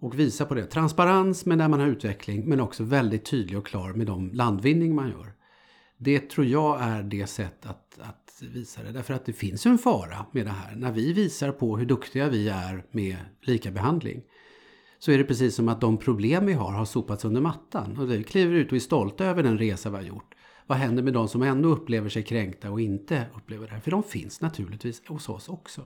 Och 0.00 0.18
visa 0.18 0.44
på 0.44 0.54
det. 0.54 0.66
Transparens 0.66 1.46
med 1.46 1.58
där 1.58 1.68
man 1.68 1.80
har 1.80 1.86
utveckling, 1.86 2.48
men 2.48 2.60
också 2.60 2.84
väldigt 2.84 3.24
tydlig 3.24 3.58
och 3.58 3.66
klar 3.66 3.92
med 3.92 4.06
de 4.06 4.30
landvinning 4.32 4.94
man 4.94 5.08
gör. 5.08 5.32
Det 5.98 6.30
tror 6.30 6.46
jag 6.46 6.82
är 6.82 7.02
det 7.02 7.26
sätt 7.26 7.66
att, 7.66 7.98
att 8.00 8.42
visa 8.52 8.82
det. 8.82 8.92
Därför 8.92 9.14
att 9.14 9.26
det 9.26 9.32
finns 9.32 9.66
en 9.66 9.78
fara 9.78 10.26
med 10.32 10.46
det 10.46 10.52
här. 10.52 10.76
När 10.76 10.92
vi 10.92 11.12
visar 11.12 11.52
på 11.52 11.76
hur 11.76 11.86
duktiga 11.86 12.28
vi 12.28 12.48
är 12.48 12.84
med 12.90 13.16
lika 13.40 13.70
behandling 13.70 14.22
så 15.04 15.12
är 15.12 15.18
det 15.18 15.24
precis 15.24 15.54
som 15.54 15.68
att 15.68 15.80
de 15.80 15.96
problem 15.96 16.46
vi 16.46 16.52
har 16.52 16.72
har 16.72 16.84
sopats 16.84 17.24
under 17.24 17.40
mattan. 17.40 17.98
Och 17.98 18.10
vi 18.10 18.24
kliver 18.24 18.54
ut 18.54 18.68
och 18.68 18.76
är 18.76 18.80
stolta 18.80 19.24
över 19.24 19.42
den 19.42 19.58
resa 19.58 19.90
vi 19.90 19.96
har 19.96 20.02
gjort. 20.02 20.34
Vad 20.66 20.78
händer 20.78 21.02
med 21.02 21.12
de 21.12 21.28
som 21.28 21.42
ändå 21.42 21.68
upplever 21.68 22.08
sig 22.08 22.22
kränkta 22.22 22.70
och 22.70 22.80
inte 22.80 23.26
upplever 23.36 23.66
det 23.66 23.72
här? 23.72 23.80
För 23.80 23.90
de 23.90 24.02
finns 24.02 24.40
naturligtvis 24.40 25.08
hos 25.08 25.28
oss 25.28 25.48
också. 25.48 25.82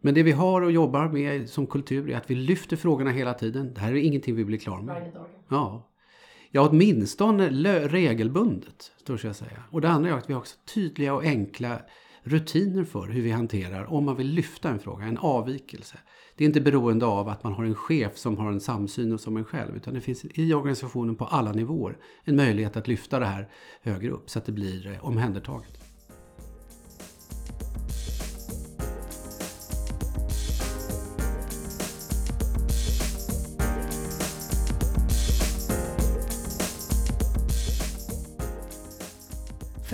Men 0.00 0.14
det 0.14 0.22
vi 0.22 0.32
har 0.32 0.62
och 0.62 0.72
jobbar 0.72 1.08
med 1.08 1.48
som 1.48 1.66
kultur 1.66 2.10
är 2.10 2.16
att 2.16 2.30
vi 2.30 2.34
lyfter 2.34 2.76
frågorna 2.76 3.10
hela 3.10 3.34
tiden. 3.34 3.74
Det 3.74 3.80
här 3.80 3.92
är 3.92 3.96
ingenting 3.96 4.34
vi 4.34 4.44
blir 4.44 4.58
klar 4.58 4.80
med. 4.80 4.94
Varje 4.94 5.12
dag. 5.12 5.26
Ja. 5.48 5.90
Ja, 6.50 6.68
åtminstone 6.70 7.48
regelbundet, 7.88 8.92
tror 9.06 9.20
jag 9.22 9.36
säga. 9.36 9.62
Och 9.70 9.80
det 9.80 9.88
andra 9.88 10.10
är 10.10 10.14
att 10.14 10.30
vi 10.30 10.34
har 10.34 10.40
också 10.40 10.56
tydliga 10.74 11.14
och 11.14 11.22
enkla 11.22 11.80
rutiner 12.28 12.84
för 12.84 13.06
hur 13.06 13.22
vi 13.22 13.30
hanterar 13.30 13.92
om 13.92 14.04
man 14.04 14.16
vill 14.16 14.26
lyfta 14.26 14.68
en 14.68 14.78
fråga, 14.78 15.04
en 15.04 15.18
avvikelse. 15.18 15.98
Det 16.36 16.44
är 16.44 16.46
inte 16.46 16.60
beroende 16.60 17.06
av 17.06 17.28
att 17.28 17.44
man 17.44 17.52
har 17.52 17.64
en 17.64 17.74
chef 17.74 18.16
som 18.16 18.38
har 18.38 18.52
en 18.52 18.60
samsyn 18.60 19.18
som 19.18 19.36
en 19.36 19.44
själv, 19.44 19.76
utan 19.76 19.94
det 19.94 20.00
finns 20.00 20.24
i 20.24 20.54
organisationen 20.54 21.16
på 21.16 21.24
alla 21.24 21.52
nivåer 21.52 21.96
en 22.24 22.36
möjlighet 22.36 22.76
att 22.76 22.88
lyfta 22.88 23.18
det 23.18 23.26
här 23.26 23.48
högre 23.82 24.10
upp 24.10 24.30
så 24.30 24.38
att 24.38 24.46
det 24.46 24.52
blir 24.52 24.86
eh, 24.86 25.04
omhändertaget. 25.04 25.87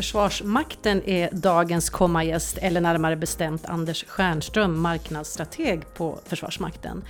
Försvarsmakten 0.05 1.03
är 1.09 1.31
dagens 1.33 1.91
kommagäst, 1.91 2.59
eller 2.59 2.81
närmare 2.81 3.17
bestämt 3.17 3.65
Anders 3.65 4.05
Stjernström, 4.05 4.81
marknadsstrateg 4.81 5.95
på 5.95 6.19
Försvarsmakten. 6.27 7.05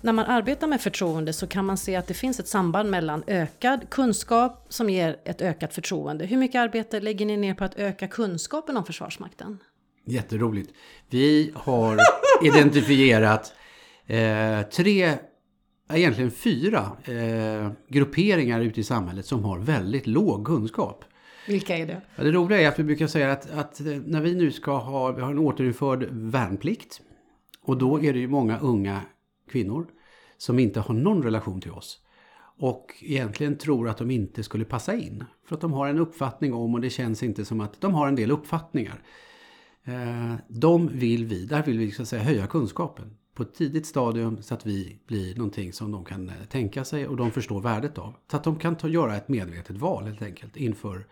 När 0.00 0.12
man 0.12 0.24
arbetar 0.24 0.66
med 0.66 0.80
förtroende 0.80 1.32
så 1.32 1.46
kan 1.46 1.64
man 1.64 1.76
se 1.76 1.96
att 1.96 2.06
det 2.06 2.14
finns 2.14 2.40
ett 2.40 2.48
samband 2.48 2.90
mellan 2.90 3.24
ökad 3.26 3.90
kunskap 3.90 4.66
som 4.68 4.90
ger 4.90 5.16
ett 5.24 5.42
ökat 5.42 5.74
förtroende. 5.74 6.26
Hur 6.26 6.36
mycket 6.36 6.58
arbete 6.58 7.00
lägger 7.00 7.26
ni 7.26 7.36
ner 7.36 7.54
på 7.54 7.64
att 7.64 7.74
öka 7.74 8.08
kunskapen 8.08 8.76
om 8.76 8.84
Försvarsmakten? 8.84 9.58
Jätteroligt. 10.06 10.70
Vi 11.10 11.52
har 11.54 11.98
identifierat 12.44 13.52
eh, 14.06 14.62
tre, 14.62 15.14
egentligen 15.92 16.30
fyra 16.30 16.90
eh, 17.04 17.72
grupperingar 17.88 18.60
ute 18.60 18.80
i 18.80 18.84
samhället 18.84 19.26
som 19.26 19.44
har 19.44 19.58
väldigt 19.58 20.06
låg 20.06 20.46
kunskap. 20.46 21.04
Vilka 21.46 21.76
är 21.76 21.86
det? 21.86 22.02
Ja, 22.16 22.24
det 22.24 22.32
roliga 22.32 22.60
är 22.60 22.68
att 22.68 22.78
vi 22.78 22.84
brukar 22.84 23.06
säga 23.06 23.32
att, 23.32 23.50
att 23.50 23.80
när 24.06 24.20
vi 24.20 24.34
nu 24.34 24.52
ska 24.52 24.78
ha, 24.78 25.12
vi 25.12 25.22
har 25.22 25.30
en 25.30 25.38
återinförd 25.38 26.08
värnplikt. 26.10 27.00
Och 27.62 27.78
då 27.78 28.02
är 28.02 28.12
det 28.12 28.18
ju 28.18 28.28
många 28.28 28.58
unga 28.58 29.00
kvinnor 29.50 29.86
som 30.36 30.58
inte 30.58 30.80
har 30.80 30.94
någon 30.94 31.22
relation 31.22 31.60
till 31.60 31.72
oss. 31.72 32.00
Och 32.58 32.94
egentligen 33.00 33.58
tror 33.58 33.88
att 33.88 33.98
de 33.98 34.10
inte 34.10 34.42
skulle 34.42 34.64
passa 34.64 34.94
in. 34.94 35.24
För 35.46 35.54
att 35.54 35.60
de 35.60 35.72
har 35.72 35.88
en 35.88 35.98
uppfattning 35.98 36.54
om 36.54 36.74
och 36.74 36.80
det 36.80 36.90
känns 36.90 37.22
inte 37.22 37.44
som 37.44 37.60
att 37.60 37.80
de 37.80 37.94
har 37.94 38.08
en 38.08 38.16
del 38.16 38.30
uppfattningar. 38.30 39.02
Eh, 39.84 40.34
de 40.48 40.88
vill 40.88 41.24
vi, 41.24 41.46
där 41.46 41.62
vill 41.62 41.78
vi 41.78 41.90
så 41.90 42.02
att 42.02 42.08
säga 42.08 42.22
höja 42.22 42.46
kunskapen 42.46 43.16
på 43.34 43.42
ett 43.42 43.54
tidigt 43.54 43.86
stadium 43.86 44.42
så 44.42 44.54
att 44.54 44.66
vi 44.66 44.98
blir 45.06 45.36
någonting 45.36 45.72
som 45.72 45.92
de 45.92 46.04
kan 46.04 46.28
eh, 46.28 46.34
tänka 46.48 46.84
sig 46.84 47.06
och 47.08 47.16
de 47.16 47.30
förstår 47.30 47.60
värdet 47.60 47.98
av. 47.98 48.14
Så 48.30 48.36
att 48.36 48.44
de 48.44 48.58
kan 48.58 48.76
ta, 48.76 48.88
göra 48.88 49.16
ett 49.16 49.28
medvetet 49.28 49.76
val 49.76 50.04
helt 50.04 50.22
enkelt 50.22 50.56
inför 50.56 51.06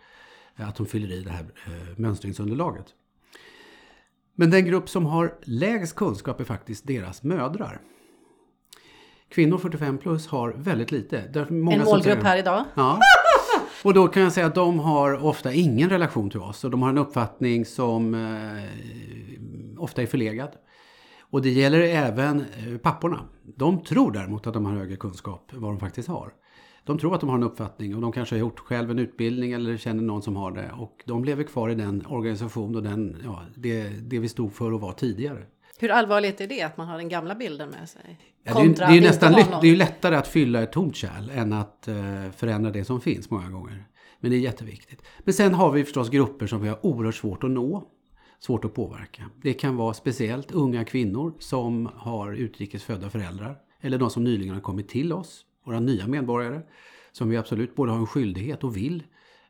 Eh, 0.55 0.67
att 0.67 0.75
de 0.75 0.85
fyller 0.85 1.15
i 1.15 1.23
det 1.23 1.29
här 1.29 1.45
eh, 1.65 1.97
mönstringsunderlaget. 1.97 2.85
Men 4.35 4.49
den 4.49 4.65
grupp 4.65 4.89
som 4.89 5.05
har 5.05 5.35
lägst 5.43 5.95
kunskap 5.95 6.39
är 6.39 6.43
faktiskt 6.43 6.87
deras 6.87 7.23
mödrar. 7.23 7.81
Kvinnor 9.29 9.57
45 9.57 9.97
plus 9.97 10.27
har 10.27 10.53
väldigt 10.57 10.91
lite. 10.91 11.45
Många 11.49 11.77
en 11.77 11.83
målgrupp 11.83 12.23
här 12.23 12.37
idag. 12.37 12.65
Ja. 12.75 12.99
Och 13.83 13.93
då 13.93 14.07
kan 14.07 14.23
jag 14.23 14.33
säga 14.33 14.47
att 14.47 14.55
de 14.55 14.79
har 14.79 15.25
ofta 15.25 15.53
ingen 15.53 15.89
relation 15.89 16.29
till 16.29 16.39
oss 16.39 16.63
och 16.63 16.71
de 16.71 16.81
har 16.81 16.89
en 16.89 16.97
uppfattning 16.97 17.65
som 17.65 18.13
eh, 18.13 19.83
ofta 19.83 20.01
är 20.01 20.05
förlegad. 20.05 20.49
Och 21.33 21.41
det 21.41 21.49
gäller 21.49 21.79
även 21.79 22.39
eh, 22.39 22.77
papporna. 22.77 23.19
De 23.57 23.83
tror 23.83 24.11
däremot 24.11 24.47
att 24.47 24.53
de 24.53 24.65
har 24.65 24.73
högre 24.73 24.95
kunskap 24.95 25.53
än 25.53 25.61
vad 25.61 25.71
de 25.71 25.79
faktiskt 25.79 26.07
har 26.07 26.33
de 26.85 26.99
tror 26.99 27.15
att 27.15 27.21
de 27.21 27.29
har 27.29 27.37
en 27.37 27.43
uppfattning 27.43 27.95
och 27.95 28.01
de 28.01 28.11
kanske 28.11 28.35
har 28.35 28.39
gjort 28.39 28.59
själv 28.59 28.91
en 28.91 28.99
utbildning 28.99 29.51
eller 29.51 29.77
känner 29.77 30.03
någon 30.03 30.21
som 30.21 30.35
har 30.35 30.51
det. 30.51 30.71
Och 30.77 31.01
de 31.05 31.25
lever 31.25 31.43
kvar 31.43 31.69
i 31.69 31.75
den 31.75 32.05
organisation 32.05 32.75
och 32.75 32.83
den, 32.83 33.21
ja, 33.23 33.41
det, 33.55 33.89
det 33.89 34.19
vi 34.19 34.29
stod 34.29 34.53
för 34.53 34.73
och 34.73 34.81
var 34.81 34.93
tidigare. 34.93 35.43
Hur 35.79 35.91
allvarligt 35.91 36.41
är 36.41 36.47
det 36.47 36.61
att 36.61 36.77
man 36.77 36.87
har 36.87 36.97
den 36.97 37.09
gamla 37.09 37.35
bilden 37.35 37.69
med 37.69 37.89
sig? 37.89 38.19
Ja, 38.43 38.53
det, 38.53 38.61
är, 38.61 38.91
det, 38.91 38.97
är 38.97 39.01
nästan 39.01 39.31
lätt, 39.31 39.61
det 39.61 39.67
är 39.67 39.71
ju 39.71 39.75
lättare 39.75 40.15
att 40.15 40.27
fylla 40.27 40.63
ett 40.63 40.71
tomt 40.71 40.95
kärl 40.95 41.29
än 41.29 41.53
att 41.53 41.87
uh, 41.89 42.31
förändra 42.31 42.71
det 42.71 42.85
som 42.85 43.01
finns 43.01 43.29
många 43.29 43.49
gånger. 43.49 43.83
Men 44.19 44.31
det 44.31 44.37
är 44.37 44.39
jätteviktigt. 44.39 45.01
Men 45.19 45.33
sen 45.33 45.53
har 45.53 45.71
vi 45.71 45.83
förstås 45.83 46.09
grupper 46.09 46.47
som 46.47 46.61
vi 46.61 46.69
har 46.69 46.85
oerhört 46.85 47.15
svårt 47.15 47.43
att 47.43 47.51
nå 47.51 47.87
svårt 48.45 48.65
att 48.65 48.73
påverka. 48.73 49.29
Det 49.41 49.53
kan 49.53 49.75
vara 49.75 49.93
speciellt 49.93 50.51
unga 50.51 50.85
kvinnor 50.85 51.33
som 51.39 51.89
har 51.95 52.33
utrikesfödda 52.33 53.09
föräldrar 53.09 53.57
eller 53.81 53.97
de 53.97 54.09
som 54.09 54.23
nyligen 54.23 54.53
har 54.53 54.61
kommit 54.61 54.89
till 54.89 55.13
oss, 55.13 55.45
våra 55.63 55.79
nya 55.79 56.07
medborgare, 56.07 56.61
som 57.11 57.29
vi 57.29 57.37
absolut 57.37 57.75
både 57.75 57.91
har 57.91 57.99
en 57.99 58.07
skyldighet 58.07 58.63
och 58.63 58.77
vill 58.77 59.03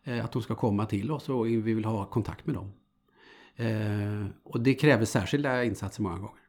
eh, 0.03 0.25
att 0.25 0.31
de 0.31 0.41
ska 0.41 0.55
komma 0.55 0.85
till 0.85 1.11
oss 1.11 1.29
och 1.29 1.47
vi 1.47 1.55
vill 1.57 1.85
ha 1.85 2.05
kontakt 2.05 2.45
med 2.45 2.55
dem. 2.55 2.73
Eh, 3.55 4.27
och 4.43 4.59
det 4.59 4.73
kräver 4.73 5.05
särskilda 5.05 5.63
insatser 5.63 6.03
många 6.03 6.17
gånger. 6.17 6.43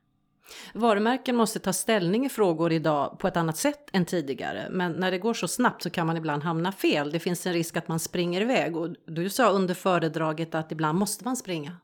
Varumärken 0.74 1.36
måste 1.36 1.58
ta 1.58 1.72
ställning 1.72 2.26
i 2.26 2.28
frågor 2.28 2.72
idag 2.72 3.18
på 3.18 3.28
ett 3.28 3.36
annat 3.36 3.56
sätt 3.56 3.90
än 3.92 4.04
tidigare. 4.04 4.68
Men 4.70 4.92
när 4.92 5.10
det 5.10 5.18
går 5.18 5.34
så 5.34 5.48
snabbt 5.48 5.82
så 5.82 5.90
kan 5.90 6.06
man 6.06 6.16
ibland 6.16 6.42
hamna 6.42 6.72
fel. 6.72 7.10
Det 7.10 7.20
finns 7.20 7.46
en 7.46 7.52
risk 7.52 7.76
att 7.76 7.88
man 7.88 8.00
springer 8.00 8.40
iväg. 8.40 8.76
Och 8.76 8.88
du 9.06 9.30
sa 9.30 9.50
under 9.50 9.74
föredraget 9.74 10.54
att 10.54 10.72
ibland 10.72 10.98
måste 10.98 11.24
man 11.24 11.36
springa. 11.36 11.76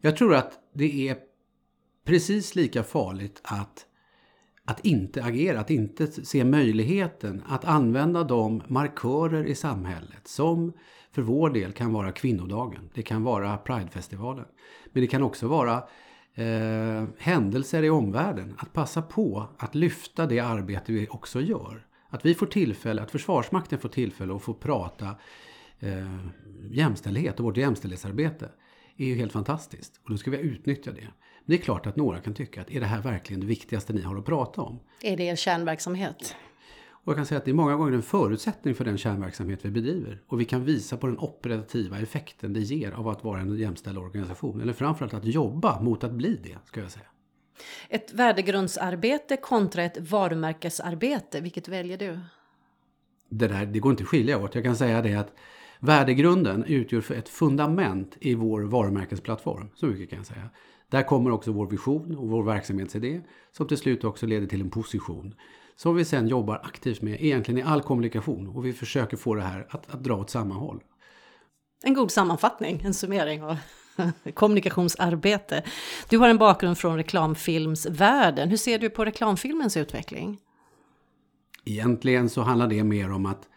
Jag 0.00 0.16
tror 0.16 0.34
att 0.34 0.58
det 0.72 1.08
är 1.08 1.16
precis 2.04 2.54
lika 2.54 2.82
farligt 2.82 3.40
att, 3.44 3.86
att 4.64 4.86
inte 4.86 5.24
agera, 5.24 5.60
att 5.60 5.70
inte 5.70 6.06
se 6.12 6.44
möjligheten 6.44 7.42
att 7.46 7.64
använda 7.64 8.24
de 8.24 8.62
markörer 8.68 9.44
i 9.44 9.54
samhället 9.54 10.28
som 10.28 10.72
för 11.12 11.22
vår 11.22 11.50
del 11.50 11.72
kan 11.72 11.92
vara 11.92 12.12
kvinnodagen, 12.12 12.90
det 12.94 13.02
kan 13.02 13.22
vara 13.22 13.56
Pridefestivalen. 13.56 14.44
Men 14.92 15.00
det 15.00 15.06
kan 15.06 15.22
också 15.22 15.48
vara 15.48 15.82
eh, 16.34 17.04
händelser 17.18 17.82
i 17.82 17.90
omvärlden. 17.90 18.54
Att 18.58 18.72
passa 18.72 19.02
på 19.02 19.48
att 19.58 19.74
lyfta 19.74 20.26
det 20.26 20.40
arbete 20.40 20.92
vi 20.92 21.08
också 21.10 21.40
gör. 21.40 21.86
Att 22.08 22.26
vi 22.26 22.34
får 22.34 22.46
tillfälle, 22.46 23.02
att 23.02 23.10
Försvarsmakten 23.10 23.78
får 23.78 23.88
tillfälle 23.88 24.34
att 24.34 24.42
få 24.42 24.54
prata 24.54 25.14
eh, 25.80 26.16
jämställdhet 26.70 27.38
och 27.38 27.44
vårt 27.44 27.56
jämställdhetsarbete 27.56 28.50
är 28.96 29.06
ju 29.06 29.14
helt 29.14 29.32
fantastiskt. 29.32 30.00
Och 30.04 30.10
då 30.10 30.16
ska 30.16 30.30
vi 30.30 30.38
utnyttja 30.38 30.92
det. 30.92 31.00
Men 31.00 31.10
det 31.44 31.54
är 31.54 31.58
klart 31.58 31.86
att 31.86 31.96
några 31.96 32.20
kan 32.20 32.34
tycka 32.34 32.60
att 32.60 32.70
är 32.70 32.80
det 32.80 32.86
här 32.86 33.02
verkligen 33.02 33.40
det 33.40 33.46
viktigaste 33.46 33.92
ni 33.92 34.02
har 34.02 34.16
att 34.16 34.24
prata 34.24 34.62
om? 34.62 34.80
Är 35.02 35.16
det 35.16 35.22
er 35.24 35.36
kärnverksamhet? 35.36 36.36
Och 37.06 37.10
jag 37.10 37.16
kan 37.16 37.26
säga 37.26 37.38
att 37.38 37.44
det 37.44 37.50
är 37.50 37.54
många 37.54 37.76
gånger 37.76 37.92
en 37.92 38.02
förutsättning 38.02 38.74
för 38.74 38.84
den 38.84 38.98
kärnverksamhet 38.98 39.64
vi 39.64 39.70
bedriver. 39.70 40.22
Och 40.26 40.40
vi 40.40 40.44
kan 40.44 40.64
visa 40.64 40.96
på 40.96 41.06
den 41.06 41.18
operativa 41.18 41.98
effekten 41.98 42.52
det 42.52 42.60
ger 42.60 42.92
av 42.92 43.08
att 43.08 43.24
vara 43.24 43.40
en 43.40 43.56
jämställd 43.56 43.98
organisation. 43.98 44.60
Eller 44.60 44.72
framförallt 44.72 45.14
att 45.14 45.24
jobba 45.24 45.80
mot 45.80 46.04
att 46.04 46.12
bli 46.12 46.40
det, 46.42 46.56
ska 46.64 46.80
jag 46.80 46.90
säga. 46.90 47.06
Ett 47.88 48.12
värdegrundsarbete 48.12 49.36
kontra 49.36 49.82
ett 49.82 49.98
varumärkesarbete, 50.10 51.40
vilket 51.40 51.68
väljer 51.68 51.98
du? 51.98 52.20
Det, 53.28 53.48
där, 53.48 53.66
det 53.66 53.78
går 53.78 53.90
inte 53.90 54.02
att 54.02 54.08
skilja 54.08 54.38
åt. 54.38 54.54
Jag 54.54 54.64
kan 54.64 54.76
säga 54.76 55.02
det 55.02 55.14
att 55.14 55.32
värdegrunden 55.80 56.64
utgör 56.64 57.00
för 57.00 57.14
ett 57.14 57.28
fundament 57.28 58.16
i 58.20 58.34
vår 58.34 58.62
varumärkesplattform. 58.62 59.68
Så 59.74 59.86
mycket 59.86 60.10
kan 60.10 60.18
jag 60.18 60.26
säga. 60.26 60.50
Där 60.90 61.02
kommer 61.02 61.30
också 61.30 61.52
vår 61.52 61.66
vision 61.66 62.16
och 62.16 62.28
vår 62.28 62.42
verksamhetsidé 62.42 63.20
som 63.52 63.68
till 63.68 63.76
slut 63.76 64.04
också 64.04 64.26
leder 64.26 64.46
till 64.46 64.60
en 64.60 64.70
position 64.70 65.34
som 65.76 65.96
vi 65.96 66.04
sen 66.04 66.28
jobbar 66.28 66.60
aktivt 66.64 67.02
med 67.02 67.24
egentligen 67.24 67.58
i 67.58 67.62
all 67.62 67.82
kommunikation 67.82 68.48
och 68.48 68.66
vi 68.66 68.72
försöker 68.72 69.16
få 69.16 69.34
det 69.34 69.42
här 69.42 69.66
att, 69.70 69.94
att 69.94 70.04
dra 70.04 70.16
åt 70.16 70.30
samma 70.30 70.54
håll. 70.54 70.82
En 71.82 71.94
god 71.94 72.10
sammanfattning, 72.10 72.82
en 72.84 72.94
summering 72.94 73.42
av 73.42 73.56
kommunikationsarbete. 74.34 75.62
Du 76.08 76.18
har 76.18 76.28
en 76.28 76.38
bakgrund 76.38 76.78
från 76.78 76.96
reklamfilmsvärlden. 76.96 78.48
Hur 78.50 78.56
ser 78.56 78.78
du 78.78 78.90
på 78.90 79.04
reklamfilmens 79.04 79.76
utveckling? 79.76 80.38
Egentligen 81.64 82.28
så 82.28 82.42
handlar 82.42 82.66
det 82.66 82.84
mer 82.84 83.12
om 83.12 83.26
att 83.26 83.48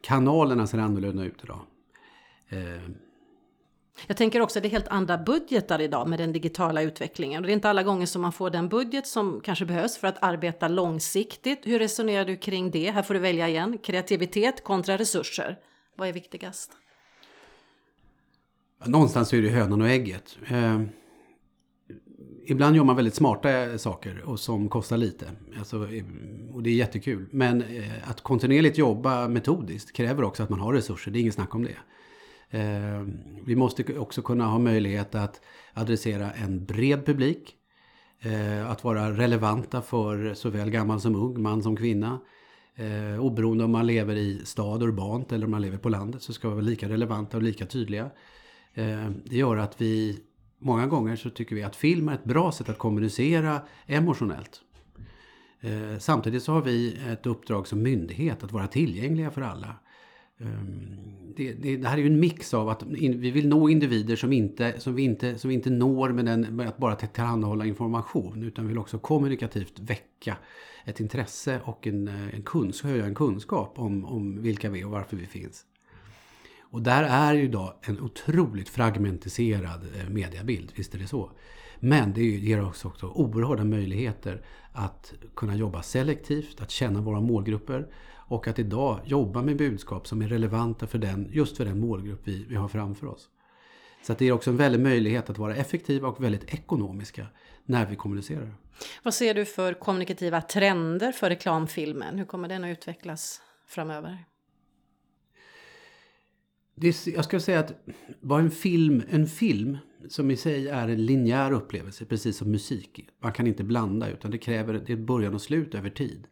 kanalerna 0.00 0.66
ser 0.66 0.78
annorlunda 0.78 1.24
ut 1.24 1.44
idag. 1.44 1.60
Eh, 2.48 2.90
jag 4.06 4.16
tänker 4.16 4.40
också 4.40 4.58
att 4.58 4.62
det 4.62 4.68
är 4.68 4.70
helt 4.70 4.88
andra 4.88 5.18
budgetar 5.18 5.80
idag 5.80 6.08
med 6.08 6.18
den 6.18 6.32
digitala 6.32 6.82
utvecklingen. 6.82 7.42
Och 7.42 7.46
det 7.46 7.52
är 7.52 7.54
inte 7.54 7.70
alla 7.70 7.82
gånger 7.82 8.06
som 8.06 8.22
man 8.22 8.32
får 8.32 8.50
den 8.50 8.68
budget 8.68 9.06
som 9.06 9.40
kanske 9.40 9.64
behövs 9.64 9.96
för 9.96 10.08
att 10.08 10.22
arbeta 10.22 10.68
långsiktigt. 10.68 11.66
Hur 11.66 11.78
resonerar 11.78 12.24
du 12.24 12.36
kring 12.36 12.70
det? 12.70 12.90
Här 12.90 13.02
får 13.02 13.14
du 13.14 13.20
välja 13.20 13.48
igen. 13.48 13.78
Kreativitet 13.78 14.64
kontra 14.64 14.98
resurser. 14.98 15.58
Vad 15.96 16.08
är 16.08 16.12
viktigast? 16.12 16.72
Någonstans 18.84 19.32
är 19.32 19.42
det 19.42 19.48
hönan 19.48 19.82
och 19.82 19.88
ägget. 19.88 20.38
Ibland 22.46 22.76
gör 22.76 22.84
man 22.84 22.96
väldigt 22.96 23.14
smarta 23.14 23.50
eh, 23.50 23.76
saker 23.76 24.22
och 24.24 24.40
som 24.40 24.68
kostar 24.68 24.96
lite. 24.96 25.26
Alltså, 25.58 25.76
eh, 25.76 26.04
och 26.52 26.62
det 26.62 26.70
är 26.70 26.74
jättekul. 26.74 27.26
Men 27.30 27.62
eh, 27.62 28.10
att 28.10 28.20
kontinuerligt 28.20 28.78
jobba 28.78 29.28
metodiskt 29.28 29.92
kräver 29.92 30.24
också 30.24 30.42
att 30.42 30.50
man 30.50 30.60
har 30.60 30.72
resurser. 30.72 31.10
Det 31.10 31.18
är 31.18 31.20
inget 31.20 31.34
snack 31.34 31.54
om 31.54 31.64
det. 31.64 31.76
Eh, 32.58 33.06
vi 33.44 33.56
måste 33.56 33.98
också 33.98 34.22
kunna 34.22 34.46
ha 34.46 34.58
möjlighet 34.58 35.14
att 35.14 35.40
adressera 35.74 36.32
en 36.32 36.64
bred 36.64 37.06
publik. 37.06 37.56
Eh, 38.20 38.70
att 38.70 38.84
vara 38.84 39.10
relevanta 39.10 39.82
för 39.82 40.34
såväl 40.34 40.70
gammal 40.70 41.00
som 41.00 41.16
ung, 41.16 41.42
man 41.42 41.62
som 41.62 41.76
kvinna. 41.76 42.20
Eh, 42.74 43.20
oberoende 43.20 43.64
om 43.64 43.72
man 43.72 43.86
lever 43.86 44.16
i 44.16 44.40
stad 44.44 44.82
urbant 44.82 45.32
eller 45.32 45.44
om 45.44 45.50
man 45.50 45.62
lever 45.62 45.78
på 45.78 45.88
landet 45.88 46.22
så 46.22 46.32
ska 46.32 46.48
vi 46.48 46.54
vara 46.54 46.64
lika 46.64 46.88
relevanta 46.88 47.36
och 47.36 47.42
lika 47.42 47.66
tydliga. 47.66 48.10
Eh, 48.74 49.10
det 49.24 49.36
gör 49.36 49.56
att 49.56 49.80
vi 49.80 50.18
många 50.62 50.86
gånger 50.86 51.16
så 51.16 51.30
tycker 51.30 51.56
vi 51.56 51.62
att 51.62 51.76
film 51.76 52.08
är 52.08 52.14
ett 52.14 52.24
bra 52.24 52.52
sätt 52.52 52.68
att 52.68 52.78
kommunicera 52.78 53.60
emotionellt. 53.86 54.60
Eh, 55.60 55.98
samtidigt 55.98 56.42
så 56.42 56.52
har 56.52 56.62
vi 56.62 56.98
ett 57.08 57.26
uppdrag 57.26 57.66
som 57.66 57.82
myndighet 57.82 58.44
att 58.44 58.52
vara 58.52 58.66
tillgängliga 58.66 59.30
för 59.30 59.42
alla. 59.42 59.76
Ehm, 60.40 61.34
det, 61.36 61.52
det, 61.52 61.76
det, 61.76 61.88
här 61.88 61.98
är 61.98 62.02
ju 62.02 62.06
en 62.06 62.20
mix 62.20 62.54
av 62.54 62.68
att 62.68 62.82
in, 62.82 63.20
vi 63.20 63.30
vill 63.30 63.48
nå 63.48 63.68
individer 63.68 64.16
som, 64.16 64.32
inte, 64.32 64.80
som, 64.80 64.94
vi, 64.94 65.02
inte, 65.02 65.38
som 65.38 65.48
vi 65.48 65.54
inte 65.54 65.70
når 65.70 66.08
med, 66.08 66.24
den, 66.24 66.40
med 66.40 66.68
att 66.68 66.78
bara 66.78 66.96
tillhandahålla 66.96 67.66
information. 67.66 68.42
Utan 68.42 68.68
vill 68.68 68.78
också 68.78 68.98
kommunikativt 68.98 69.80
väcka 69.80 70.36
ett 70.84 71.00
intresse 71.00 71.60
och 71.64 71.86
en, 71.86 72.08
en 72.08 72.42
kunskap, 72.42 72.90
höja 72.90 73.06
en 73.06 73.14
kunskap 73.14 73.78
om, 73.78 74.04
om 74.04 74.42
vilka 74.42 74.70
vi 74.70 74.80
är 74.80 74.84
och 74.84 74.90
varför 74.90 75.16
vi 75.16 75.26
finns. 75.26 75.66
Och 76.72 76.82
där 76.82 77.02
är 77.02 77.34
ju 77.34 77.42
idag 77.42 77.74
en 77.82 78.00
otroligt 78.00 78.68
fragmentiserad 78.68 79.86
eh, 79.96 80.08
mediebild, 80.08 80.72
visst 80.74 80.94
är 80.94 80.98
det 80.98 81.06
så. 81.06 81.30
Men 81.80 82.12
det 82.12 82.24
ger 82.24 82.60
oss 82.60 82.84
också 82.84 83.06
oerhörda 83.06 83.64
möjligheter 83.64 84.42
att 84.72 85.12
kunna 85.36 85.54
jobba 85.54 85.82
selektivt, 85.82 86.60
att 86.60 86.70
känna 86.70 87.00
våra 87.00 87.20
målgrupper 87.20 87.88
och 88.14 88.48
att 88.48 88.58
idag 88.58 89.00
jobba 89.04 89.42
med 89.42 89.56
budskap 89.56 90.06
som 90.06 90.22
är 90.22 90.28
relevanta 90.28 90.86
för 90.86 90.98
den, 90.98 91.28
just 91.32 91.56
för 91.56 91.64
den 91.64 91.80
målgrupp 91.80 92.20
vi, 92.24 92.44
vi 92.48 92.54
har 92.54 92.68
framför 92.68 93.06
oss. 93.06 93.28
Så 94.02 94.14
det 94.18 94.28
är 94.28 94.32
också 94.32 94.50
en 94.50 94.56
väldig 94.56 94.80
möjlighet 94.80 95.30
att 95.30 95.38
vara 95.38 95.56
effektiva 95.56 96.08
och 96.08 96.24
väldigt 96.24 96.54
ekonomiska 96.54 97.26
när 97.64 97.86
vi 97.86 97.96
kommunicerar. 97.96 98.54
Vad 99.02 99.14
ser 99.14 99.34
du 99.34 99.44
för 99.44 99.74
kommunikativa 99.74 100.42
trender 100.42 101.12
för 101.12 101.30
reklamfilmen? 101.30 102.18
Hur 102.18 102.24
kommer 102.24 102.48
den 102.48 102.64
att 102.64 102.78
utvecklas 102.78 103.40
framöver? 103.68 104.24
Det, 106.82 107.06
jag 107.06 107.24
skulle 107.24 107.40
säga 107.40 107.60
att 107.60 107.74
vad 108.20 108.40
en 108.40 108.50
film, 108.50 109.02
en 109.10 109.26
film 109.26 109.78
som 110.08 110.30
i 110.30 110.36
sig 110.36 110.68
är 110.68 110.88
en 110.88 111.06
linjär 111.06 111.52
upplevelse, 111.52 112.04
precis 112.04 112.36
som 112.36 112.50
musik. 112.50 113.08
Man 113.22 113.32
kan 113.32 113.46
inte 113.46 113.64
blanda 113.64 114.10
utan 114.10 114.30
det 114.30 114.38
kräver 114.38 114.84
det 114.86 114.96
början 114.96 115.34
och 115.34 115.42
slut 115.42 115.74
över 115.74 115.90
tid. 115.90 116.26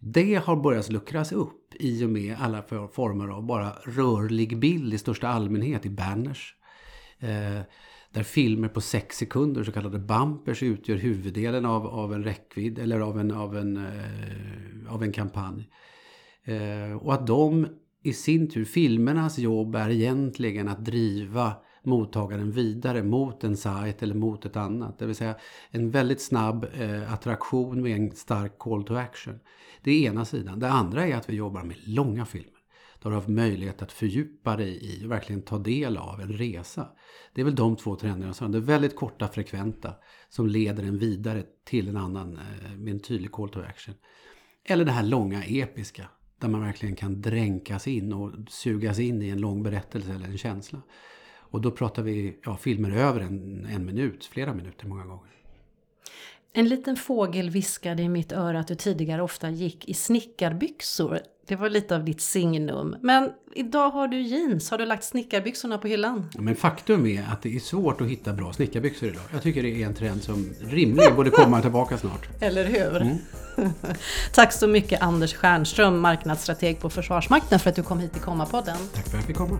Det 0.00 0.34
har 0.34 0.56
börjat 0.56 0.90
luckras 0.90 1.32
upp 1.32 1.74
i 1.74 2.04
och 2.04 2.10
med 2.10 2.36
alla 2.38 2.62
former 2.92 3.28
av 3.28 3.46
bara 3.46 3.70
rörlig 3.84 4.58
bild 4.58 4.94
i 4.94 4.98
största 4.98 5.28
allmänhet 5.28 5.86
i 5.86 5.90
banners. 5.90 6.54
Eh, 7.18 7.60
där 8.12 8.22
filmer 8.22 8.68
på 8.68 8.80
sex 8.80 9.16
sekunder, 9.16 9.64
så 9.64 9.72
kallade 9.72 9.98
bumpers, 9.98 10.62
utgör 10.62 10.96
huvuddelen 10.96 11.64
av, 11.64 11.86
av 11.86 12.14
en 12.14 12.24
räckvidd 12.24 12.78
eller 12.78 13.00
av 13.00 13.20
en, 13.20 13.30
av 13.30 13.56
en, 13.56 13.76
eh, 13.76 14.94
av 14.94 15.02
en 15.02 15.12
kampanj. 15.12 15.68
Eh, 16.44 16.96
och 16.96 17.14
att 17.14 17.26
de 17.26 17.66
i 18.02 18.12
sin 18.12 18.50
tur, 18.50 18.64
filmernas 18.64 19.38
jobb 19.38 19.74
är 19.74 19.90
egentligen 19.90 20.68
att 20.68 20.84
driva 20.84 21.56
mottagaren 21.82 22.50
vidare 22.50 23.02
mot 23.02 23.44
en 23.44 23.56
sajt 23.56 24.02
eller 24.02 24.14
mot 24.14 24.44
ett 24.44 24.56
annat. 24.56 24.98
Det 24.98 25.06
vill 25.06 25.16
säga 25.16 25.36
en 25.70 25.90
väldigt 25.90 26.20
snabb 26.20 26.66
eh, 26.74 27.12
attraktion 27.12 27.82
med 27.82 27.96
en 27.96 28.10
stark 28.10 28.58
call 28.58 28.84
to 28.84 28.94
action. 28.94 29.40
Det 29.82 29.90
är 29.90 30.10
ena 30.10 30.24
sidan. 30.24 30.58
Det 30.58 30.68
andra 30.68 31.06
är 31.06 31.16
att 31.16 31.30
vi 31.30 31.36
jobbar 31.36 31.62
med 31.62 31.76
långa 31.86 32.26
filmer. 32.26 32.48
Där 33.02 33.10
du 33.10 33.16
har 33.16 33.28
möjlighet 33.28 33.82
att 33.82 33.92
fördjupa 33.92 34.56
dig 34.56 34.84
i 34.84 35.06
och 35.06 35.10
verkligen 35.10 35.42
ta 35.42 35.58
del 35.58 35.96
av 35.96 36.20
en 36.20 36.32
resa. 36.32 36.88
Det 37.34 37.40
är 37.40 37.44
väl 37.44 37.54
de 37.54 37.76
två 37.76 37.96
trenderna 37.96 38.48
Det 38.48 38.58
är 38.58 38.62
väldigt 38.62 38.96
korta, 38.96 39.28
frekventa 39.28 39.94
som 40.28 40.46
leder 40.46 40.82
en 40.82 40.98
vidare 40.98 41.42
till 41.64 41.88
en 41.88 41.96
annan 41.96 42.32
eh, 42.32 42.76
med 42.76 42.94
en 42.94 43.00
tydlig 43.00 43.32
call 43.32 43.48
to 43.48 43.60
action. 43.60 43.94
Eller 44.64 44.84
det 44.84 44.92
här 44.92 45.02
långa, 45.02 45.44
episka 45.44 46.08
där 46.42 46.48
man 46.48 46.60
verkligen 46.60 46.96
kan 46.96 47.22
dränkas 47.22 47.88
in 47.88 48.12
och 48.12 48.32
sugas 48.48 48.98
in 48.98 49.22
i 49.22 49.28
en 49.28 49.40
lång 49.40 49.62
berättelse 49.62 50.12
eller 50.14 50.26
en 50.26 50.38
känsla. 50.38 50.82
Och 51.36 51.60
då 51.60 51.70
pratar 51.70 52.02
vi 52.02 52.38
ja, 52.44 52.56
filmer 52.56 52.90
över 52.90 53.20
en, 53.20 53.66
en 53.66 53.86
minut, 53.86 54.24
flera 54.24 54.54
minuter 54.54 54.86
många 54.86 55.04
gånger. 55.04 55.30
En 56.54 56.68
liten 56.68 56.96
fågel 56.96 57.50
viskade 57.50 58.02
i 58.02 58.08
mitt 58.08 58.32
öra 58.32 58.60
att 58.60 58.68
du 58.68 58.74
tidigare 58.74 59.22
ofta 59.22 59.50
gick 59.50 59.88
i 59.88 59.94
snickarbyxor. 59.94 61.20
Det 61.46 61.56
var 61.56 61.68
lite 61.70 61.96
av 61.96 62.04
ditt 62.04 62.20
signum. 62.20 62.96
Men 63.00 63.30
idag 63.54 63.90
har 63.90 64.08
du 64.08 64.20
jeans. 64.20 64.70
Har 64.70 64.78
du 64.78 64.86
lagt 64.86 65.04
snickarbyxorna 65.04 65.78
på 65.78 65.88
hyllan? 65.88 66.28
Men 66.38 66.56
faktum 66.56 67.06
är 67.06 67.24
att 67.32 67.42
det 67.42 67.56
är 67.56 67.60
svårt 67.60 68.00
att 68.00 68.08
hitta 68.08 68.32
bra 68.32 68.52
snickarbyxor 68.52 69.08
idag. 69.08 69.22
Jag 69.32 69.42
tycker 69.42 69.62
det 69.62 69.82
är 69.82 69.86
en 69.86 69.94
trend 69.94 70.22
som 70.22 70.54
rimligen 70.60 71.16
borde 71.16 71.30
komma 71.30 71.62
tillbaka 71.62 71.98
snart. 71.98 72.28
Eller 72.40 72.64
hur? 72.64 73.02
Mm. 73.02 73.18
Tack 74.34 74.52
så 74.52 74.66
mycket 74.66 75.02
Anders 75.02 75.34
Stjernström, 75.34 76.00
marknadsstrateg 76.00 76.80
på 76.80 76.90
Försvarsmakten 76.90 77.58
för 77.58 77.70
att 77.70 77.76
du 77.76 77.82
kom 77.82 77.98
hit 77.98 78.12
till 78.12 78.22
Komma-podden. 78.22 78.76
Tack 78.94 79.04
för 79.04 79.10
att 79.10 79.14
jag 79.14 79.24
fick 79.24 79.36
komma. 79.36 79.58